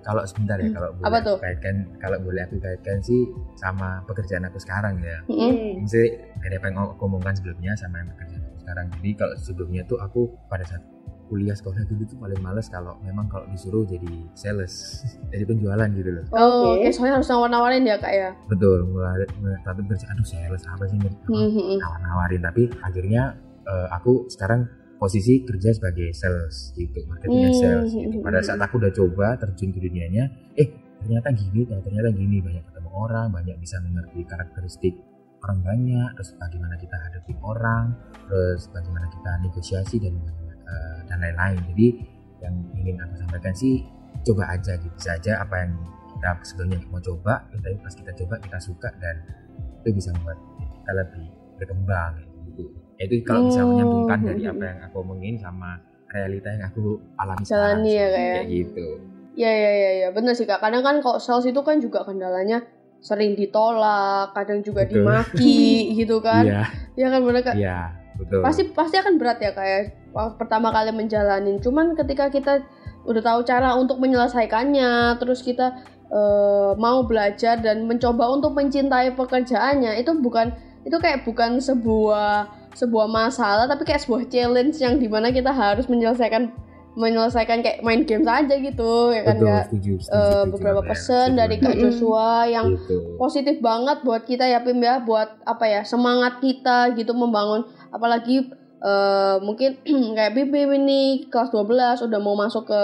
kalau 0.00 0.24
sebentar 0.24 0.56
ya 0.56 0.64
Hmm, 0.64 0.72
kalau 0.72 0.88
boleh 0.90 1.04
apa 1.04 1.16
aku 1.18 1.26
tuh? 1.26 1.36
kaitkan 1.38 1.76
kalau 1.98 2.16
boleh 2.18 2.40
aku 2.40 2.56
kaitkan 2.56 2.98
sih 3.00 3.20
sama 3.54 4.00
pekerjaan 4.04 4.42
aku 4.42 4.56
sekarang 4.56 4.96
ya. 4.98 5.20
Maksudnya 5.28 6.08
dari 6.38 6.54
apa 6.56 6.66
yang 6.66 6.76
aku 6.88 7.02
omongkan 7.02 7.34
sebelumnya 7.34 7.72
sama 7.74 7.98
yang 7.98 8.08
pekerjaan 8.10 8.40
aku 8.42 8.58
sekarang 8.60 8.86
jadi 8.94 9.10
kalau 9.14 9.34
sebelumnya 9.36 9.82
tuh 9.84 9.98
aku 9.98 10.20
pada 10.46 10.64
saat 10.64 10.80
kuliah 11.30 11.54
sekolah 11.54 11.86
dulu 11.86 12.02
tuh 12.04 12.18
paling 12.18 12.36
males 12.36 12.66
kalau 12.66 12.98
memang 13.00 13.30
kalau 13.30 13.46
disuruh 13.46 13.86
jadi 13.86 14.10
sales 14.34 15.00
jadi 15.32 15.46
penjualan 15.46 15.86
gitu 15.88 16.10
loh 16.10 16.24
Oh, 16.32 16.74
Oke. 16.74 16.82
oke, 16.82 16.88
soalnya 16.90 17.14
harus 17.16 17.30
nawar-nawarin 17.30 17.86
ya 17.86 17.96
kak 17.96 18.10
ya. 18.10 18.30
betul 18.44 18.82
mulai 18.84 19.22
mulai 19.38 19.56
satu 19.60 19.80
kerja 19.80 20.06
aduh 20.08 20.26
sales 20.26 20.62
apa 20.66 20.84
sih 20.84 20.98
Mhm. 20.98 21.78
nawar-nawarin 21.78 22.42
tapi 22.42 22.62
akhirnya 22.76 23.22
eh, 23.62 23.88
aku 23.92 24.26
sekarang 24.26 24.66
posisi 24.96 25.40
kerja 25.40 25.70
sebagai 25.70 26.10
sales 26.12 26.74
gitu 26.74 27.00
marketing 27.06 27.40
and 27.40 27.48
Hmm, 27.48 27.56
sales 27.56 27.88
gitu. 27.88 28.16
hmm, 28.18 28.26
pada 28.26 28.42
saat 28.42 28.58
aku 28.58 28.76
udah 28.76 28.90
coba 28.90 29.38
terjun 29.38 29.70
ke 29.70 29.78
dunianya 29.78 30.28
eh 30.52 30.68
ternyata 30.98 31.32
gini 31.32 31.64
ternyata 31.64 32.10
gini 32.10 32.36
banyak 32.38 32.60
ketemu 32.62 32.90
orang 32.92 33.26
banyak 33.30 33.56
bisa 33.56 33.80
mengerti 33.80 34.20
karakteristik 34.24 34.92
orang 35.40 35.60
banyak 35.62 36.08
terus 36.12 36.36
bagaimana 36.36 36.76
kita 36.76 36.96
hadapi 36.98 37.32
orang 37.40 37.96
terus 38.26 38.68
bagaimana 38.68 39.08
kita 39.08 39.30
negosiasi 39.40 39.96
dan 39.96 40.12
eh, 40.70 40.96
dan 41.04 41.18
lain-lain 41.18 41.58
jadi 41.68 41.86
yang 42.40 42.54
ingin 42.74 42.96
aku 42.96 43.14
sampaikan 43.18 43.52
sih 43.52 43.82
coba 44.22 44.48
aja 44.50 44.72
gitu 44.76 44.92
bisa 44.92 45.10
aja 45.12 45.32
apa 45.38 45.54
yang 45.58 45.72
kita 46.10 46.30
sebelumnya 46.42 46.78
mau 46.86 47.00
coba 47.00 47.44
tapi 47.50 47.76
pas 47.76 47.92
kita 47.92 48.12
coba 48.14 48.34
kita 48.38 48.58
suka 48.58 48.88
dan 48.96 49.16
itu 49.80 49.88
bisa 49.92 50.12
membuat 50.12 50.38
kita 50.60 50.92
lebih 50.94 51.26
berkembang 51.56 52.12
gitu. 52.46 52.64
Ya, 52.96 53.04
itu 53.04 53.14
kalau 53.22 53.44
bisa 53.44 53.60
Oh. 53.60 53.68
menyambungkan 53.68 54.18
dari 54.22 54.42
apa 54.44 54.62
yang 54.62 54.78
aku 54.82 54.96
omongin 54.98 55.34
sama 55.36 55.80
realita 56.06 56.48
yang 56.50 56.64
aku 56.66 56.80
alami 57.16 57.40
sekarang 57.42 57.80
ya, 57.82 58.06
ya. 58.06 58.32
kayak 58.36 58.48
gitu. 58.50 58.86
Ya 59.32 59.48
ya 59.48 59.72
ya 59.72 59.90
ya, 59.96 60.08
bener 60.10 60.34
sih 60.34 60.44
kak. 60.44 60.58
Kadang 60.58 60.82
kan 60.82 61.00
kalau 61.00 61.16
sales 61.16 61.46
itu 61.46 61.60
kan 61.60 61.78
juga 61.78 62.02
kendalanya 62.02 62.60
sering 62.98 63.32
ditolak, 63.32 64.34
kadang 64.34 64.60
juga 64.60 64.84
Betul. 64.84 65.00
dimaki 65.00 65.64
gitu 66.00 66.20
kan. 66.20 66.44
Iya, 66.44 66.62
Ya 66.94 67.06
kan 67.08 67.20
bener 67.22 67.40
kak. 67.40 67.56
iya, 67.56 67.96
betul. 68.16 68.40
Pasti 68.42 68.62
pasti 68.68 68.96
akan 68.96 69.16
berat 69.16 69.38
ya 69.38 69.50
kak 69.50 69.64
ya. 69.64 69.80
Pertama 70.12 70.70
kali 70.70 70.90
menjalanin. 70.90 71.58
Cuman 71.58 71.94
ketika 71.94 72.28
kita 72.28 72.62
udah 73.06 73.22
tahu 73.22 73.40
cara 73.42 73.74
untuk 73.74 73.96
menyelesaikannya, 73.98 75.16
terus 75.16 75.40
kita 75.40 75.78
eh, 76.10 76.72
mau 76.74 77.06
belajar 77.06 77.62
dan 77.62 77.86
mencoba 77.86 78.26
untuk 78.28 78.52
mencintai 78.52 79.14
pekerjaannya, 79.14 79.98
itu 79.98 80.10
bukan 80.18 80.50
itu 80.82 80.96
kayak 80.96 81.22
bukan 81.22 81.60
sebuah 81.60 82.50
sebuah 82.74 83.06
masalah, 83.06 83.66
tapi 83.66 83.82
kayak 83.84 84.02
sebuah 84.02 84.26
challenge 84.26 84.78
yang 84.78 84.98
di 84.98 85.06
mana 85.06 85.30
kita 85.30 85.50
harus 85.50 85.86
menyelesaikan 85.86 86.50
menyelesaikan 86.90 87.62
kayak 87.62 87.86
main 87.86 88.02
game 88.02 88.26
saja 88.26 88.50
gitu 88.58 89.14
ya 89.14 89.22
kan 89.22 89.38
nggak 89.38 89.64
eh, 89.70 90.44
beberapa 90.50 90.82
banget. 90.82 90.90
pesan 90.90 91.28
dari 91.38 91.56
Kak. 91.62 91.78
Joshua 91.78 92.50
yang 92.50 92.74
Gitu. 92.74 93.14
positif 93.14 93.62
banget 93.62 94.02
buat 94.02 94.26
kita 94.26 94.42
ya 94.42 94.58
Pim 94.66 94.82
ya 94.82 94.98
buat 94.98 95.38
apa 95.46 95.70
ya 95.70 95.80
semangat 95.86 96.42
kita 96.42 96.90
gitu 96.98 97.14
membangun 97.14 97.62
apalagi 97.94 98.50
eh, 98.80 99.36
mungkin 99.44 99.80
kayak 100.16 100.32
Pim 100.34 100.50
ini 100.52 101.28
kelas 101.28 101.52
12 101.52 102.08
udah 102.08 102.20
mau 102.20 102.34
masuk 102.34 102.68
ke 102.68 102.82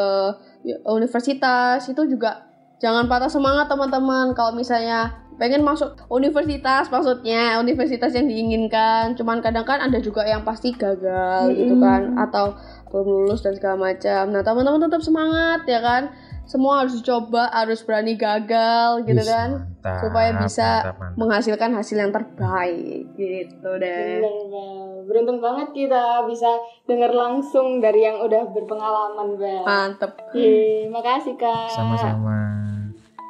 universitas 0.87 1.87
itu 1.87 2.03
juga 2.11 2.47
jangan 2.77 3.09
patah 3.09 3.33
semangat 3.33 3.67
teman-teman. 3.73 4.37
Kalau 4.37 4.53
misalnya 4.53 5.27
pengen 5.37 5.61
masuk 5.61 6.01
universitas 6.09 6.89
maksudnya 6.89 7.61
universitas 7.61 8.09
yang 8.17 8.25
diinginkan 8.25 9.13
cuman 9.21 9.45
kadang 9.45 9.69
kan 9.69 9.85
ada 9.85 10.01
juga 10.01 10.25
yang 10.25 10.41
pasti 10.49 10.73
gagal 10.73 11.53
gitu 11.53 11.77
kan 11.77 12.17
atau 12.17 12.57
belum 12.89 13.29
lulus 13.29 13.45
dan 13.45 13.53
segala 13.53 13.93
macam. 13.93 14.33
Nah 14.33 14.41
teman-teman 14.41 14.89
tetap 14.89 15.05
semangat 15.05 15.69
ya 15.69 15.85
kan 15.85 16.09
semua 16.47 16.81
harus 16.81 16.95
dicoba 16.97 17.51
harus 17.51 17.83
berani 17.83 18.15
gagal 18.15 19.03
gitu 19.03 19.19
Wis, 19.19 19.27
kan 19.27 19.49
mantap, 19.61 19.99
supaya 19.99 20.31
bisa 20.39 20.69
mantap, 20.81 20.95
mantap. 20.97 21.17
menghasilkan 21.19 21.71
hasil 21.75 21.97
yang 21.99 22.13
terbaik 22.15 23.03
gitu 23.13 23.71
deh. 23.77 24.23
Beruntung 25.05 25.39
banget 25.39 25.69
kita 25.73 26.23
bisa 26.25 26.47
dengar 26.85 27.11
langsung 27.11 27.79
dari 27.79 28.01
yang 28.01 28.19
udah 28.21 28.47
berpengalaman 28.49 29.35
Bel. 29.35 29.63
Mantep. 29.63 30.13
Yeay, 30.33 30.87
makasih 30.87 31.35
kak. 31.35 31.71
Sama-sama. 31.71 32.39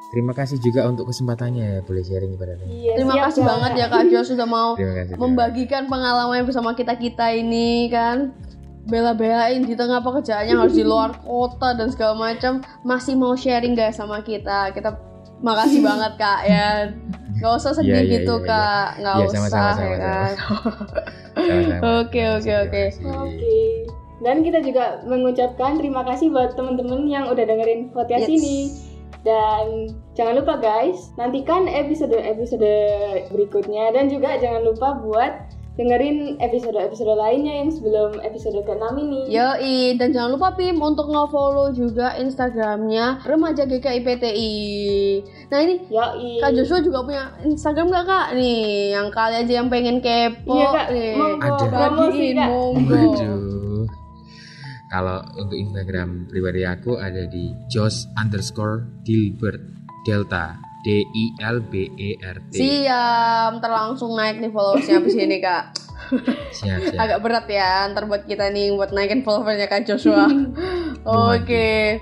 Terima 0.07 0.33
kasih 0.33 0.57
juga 0.59 0.87
untuk 0.87 1.11
kesempatannya 1.11 1.65
ya 1.67 1.81
boleh 1.83 2.01
sharing 2.01 2.33
kepada 2.33 2.57
kami. 2.57 2.69
Iya, 2.79 2.93
Terima 2.95 3.13
siap, 3.13 3.25
kasih 3.27 3.43
Kak. 3.43 3.49
banget 3.51 3.71
ya 3.75 3.87
Kak 3.87 4.03
Jo 4.07 4.21
sudah 4.23 4.47
mau 4.47 4.71
Terima 4.73 4.95
kasih. 4.95 5.15
membagikan 5.19 5.83
pengalaman 5.87 6.47
bersama 6.47 6.73
kita 6.73 6.95
kita 6.95 7.27
ini 7.33 7.91
kan 7.91 8.31
bela-belain 8.87 9.61
di 9.61 9.75
tengah 9.75 9.99
pekerjaannya 9.99 10.55
harus 10.55 10.73
di 10.73 10.83
luar 10.83 11.19
kota 11.21 11.75
dan 11.75 11.91
segala 11.91 12.15
macam 12.15 12.53
masih 12.83 13.15
mau 13.15 13.35
sharing 13.35 13.75
guys 13.75 13.99
sama 13.99 14.23
kita 14.23 14.71
kita 14.71 14.95
makasih 15.39 15.83
banget 15.89 16.13
kak 16.17 16.41
ya 16.43 16.69
nggak 17.37 17.53
usah 17.53 17.75
sedih 17.75 17.93
Iya, 17.93 18.01
iya, 18.01 18.13
gitu 18.17 18.35
iya, 18.35 18.41
iya. 18.41 18.49
kak 18.49 18.89
nggak 18.97 19.15
Iya, 19.15 19.25
usah 19.25 19.37
sama-sama, 19.37 19.61
ya 19.61 19.75
sama-sama. 19.75 20.01
kan. 20.01 20.33
Oke, 22.01 22.23
oke, 22.33 22.53
oke. 22.65 22.83
Oke. 23.05 23.59
Dan 24.17 24.41
kita 24.41 24.65
juga 24.65 25.05
mengucapkan 25.05 25.77
terima 25.77 26.01
kasih 26.03 26.33
buat 26.33 26.57
teman-teman 26.57 27.05
yang 27.05 27.29
udah 27.29 27.45
dengerin 27.45 27.93
podcast 27.93 28.25
Yes. 28.25 28.33
ini. 28.33 28.59
Dan 29.21 29.91
jangan 30.15 30.41
lupa 30.41 30.57
guys, 30.57 31.13
nantikan 31.15 31.69
episode-episode 31.69 32.73
berikutnya 33.29 33.93
dan 33.93 34.07
juga 34.07 34.39
jangan 34.39 34.65
lupa 34.65 34.97
buat 34.97 35.33
dengerin 35.77 36.41
episode-episode 36.41 37.13
lainnya 37.13 37.61
yang 37.61 37.69
sebelum 37.69 38.17
episode 38.25 38.57
ke-6 38.65 38.85
ini. 38.97 39.21
Yoi, 39.29 39.77
dan 40.01 40.09
jangan 40.11 40.41
lupa 40.41 40.57
Pim 40.57 40.81
untuk 40.81 41.13
nge-follow 41.13 41.69
juga 41.77 42.17
Instagramnya 42.17 43.21
Remaja 43.29 43.69
GKIPTI. 43.69 44.53
Nah 45.53 45.59
ini 45.61 45.85
Yoi. 45.93 46.41
Kak 46.41 46.53
Joshua 46.57 46.81
juga 46.81 47.05
punya 47.05 47.25
Instagram 47.45 47.93
gak 47.93 48.05
kak? 48.09 48.27
Nih, 48.35 48.97
yang 48.97 49.13
kali 49.13 49.35
aja 49.45 49.53
yang 49.63 49.69
pengen 49.69 50.01
kepo 50.01 50.57
Iya, 50.57 50.69
Kak. 50.73 50.89
nih. 50.97 51.13
Monggo, 51.15 51.55
Ada. 51.61 51.67
Bagiin, 51.93 52.37
monggo. 52.41 53.05
Kalau 54.87 55.19
untuk 55.37 55.59
Instagram 55.59 56.31
pribadi 56.31 56.63
aku 56.65 56.97
ada 56.97 57.27
di 57.29 57.53
Jos 57.69 58.07
underscore 58.17 58.87
Dilbert 59.05 59.61
Delta 60.07 60.66
D 60.87 61.03
I 61.03 61.25
L 61.43 61.59
B 61.59 61.91
E 61.99 62.15
R 62.23 62.39
T. 62.47 62.63
Siap, 62.63 63.59
ntar 63.59 63.73
langsung 63.75 64.15
naik 64.15 64.39
nih 64.39 64.55
followersnya 64.55 65.03
abis 65.03 65.19
ini 65.19 65.43
kak 65.43 65.75
Siap, 66.55 66.95
siap. 66.95 67.03
Agak 67.03 67.19
berat 67.27 67.51
ya, 67.51 67.91
ntar 67.91 68.07
buat 68.07 68.23
kita 68.31 68.55
nih 68.55 68.71
buat 68.79 68.95
naikin 68.95 69.27
followersnya 69.27 69.67
Kak 69.67 69.91
Joshua 69.91 70.31
Oke 71.35 71.99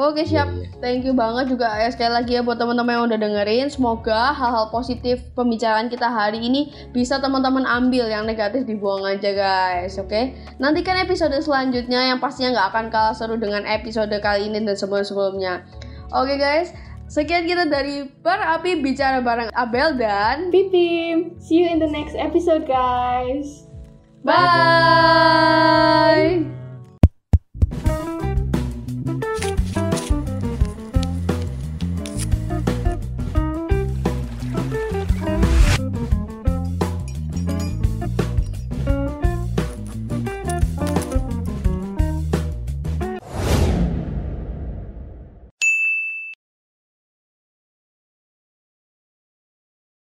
Oke 0.00 0.24
siap, 0.24 0.48
Iya, 0.48 0.64
iya. 0.64 0.80
thank 0.80 1.02
you 1.04 1.12
banget 1.12 1.52
juga 1.52 1.76
ya 1.76 1.90
sekali 1.92 2.14
lagi 2.14 2.32
ya 2.32 2.40
buat 2.40 2.56
teman-teman 2.56 2.94
yang 2.94 3.04
udah 3.10 3.20
dengerin. 3.20 3.68
Semoga 3.68 4.32
hal-hal 4.32 4.72
positif 4.72 5.20
pembicaraan 5.36 5.92
kita 5.92 6.08
hari 6.08 6.40
ini 6.40 6.72
bisa 6.94 7.20
teman-teman 7.20 7.68
ambil, 7.68 8.08
yang 8.08 8.24
negatif 8.24 8.64
dibuang 8.64 9.04
aja 9.04 9.28
guys, 9.34 10.00
oke? 10.00 10.32
Nantikan 10.56 10.96
episode 11.04 11.36
selanjutnya 11.42 12.16
yang 12.16 12.16
pastinya 12.16 12.56
nggak 12.56 12.68
akan 12.72 12.84
kalah 12.88 13.12
seru 13.12 13.36
dengan 13.36 13.66
episode 13.68 14.14
kali 14.24 14.48
ini 14.48 14.64
dan 14.64 14.72
sebelum-sebelumnya. 14.78 15.68
Oke 16.16 16.40
guys, 16.40 16.72
Sekian 17.10 17.42
kita 17.42 17.66
dari 17.66 18.06
Bar 18.22 18.38
Api 18.38 18.86
Bicara 18.86 19.18
Bareng 19.18 19.50
Abel 19.58 19.98
dan 19.98 20.54
Pipim. 20.54 21.34
See 21.42 21.58
you 21.58 21.66
in 21.66 21.82
the 21.82 21.90
next 21.90 22.14
episode 22.14 22.70
guys. 22.70 23.66
Bye. 24.22 24.38
Bye. 26.46 26.59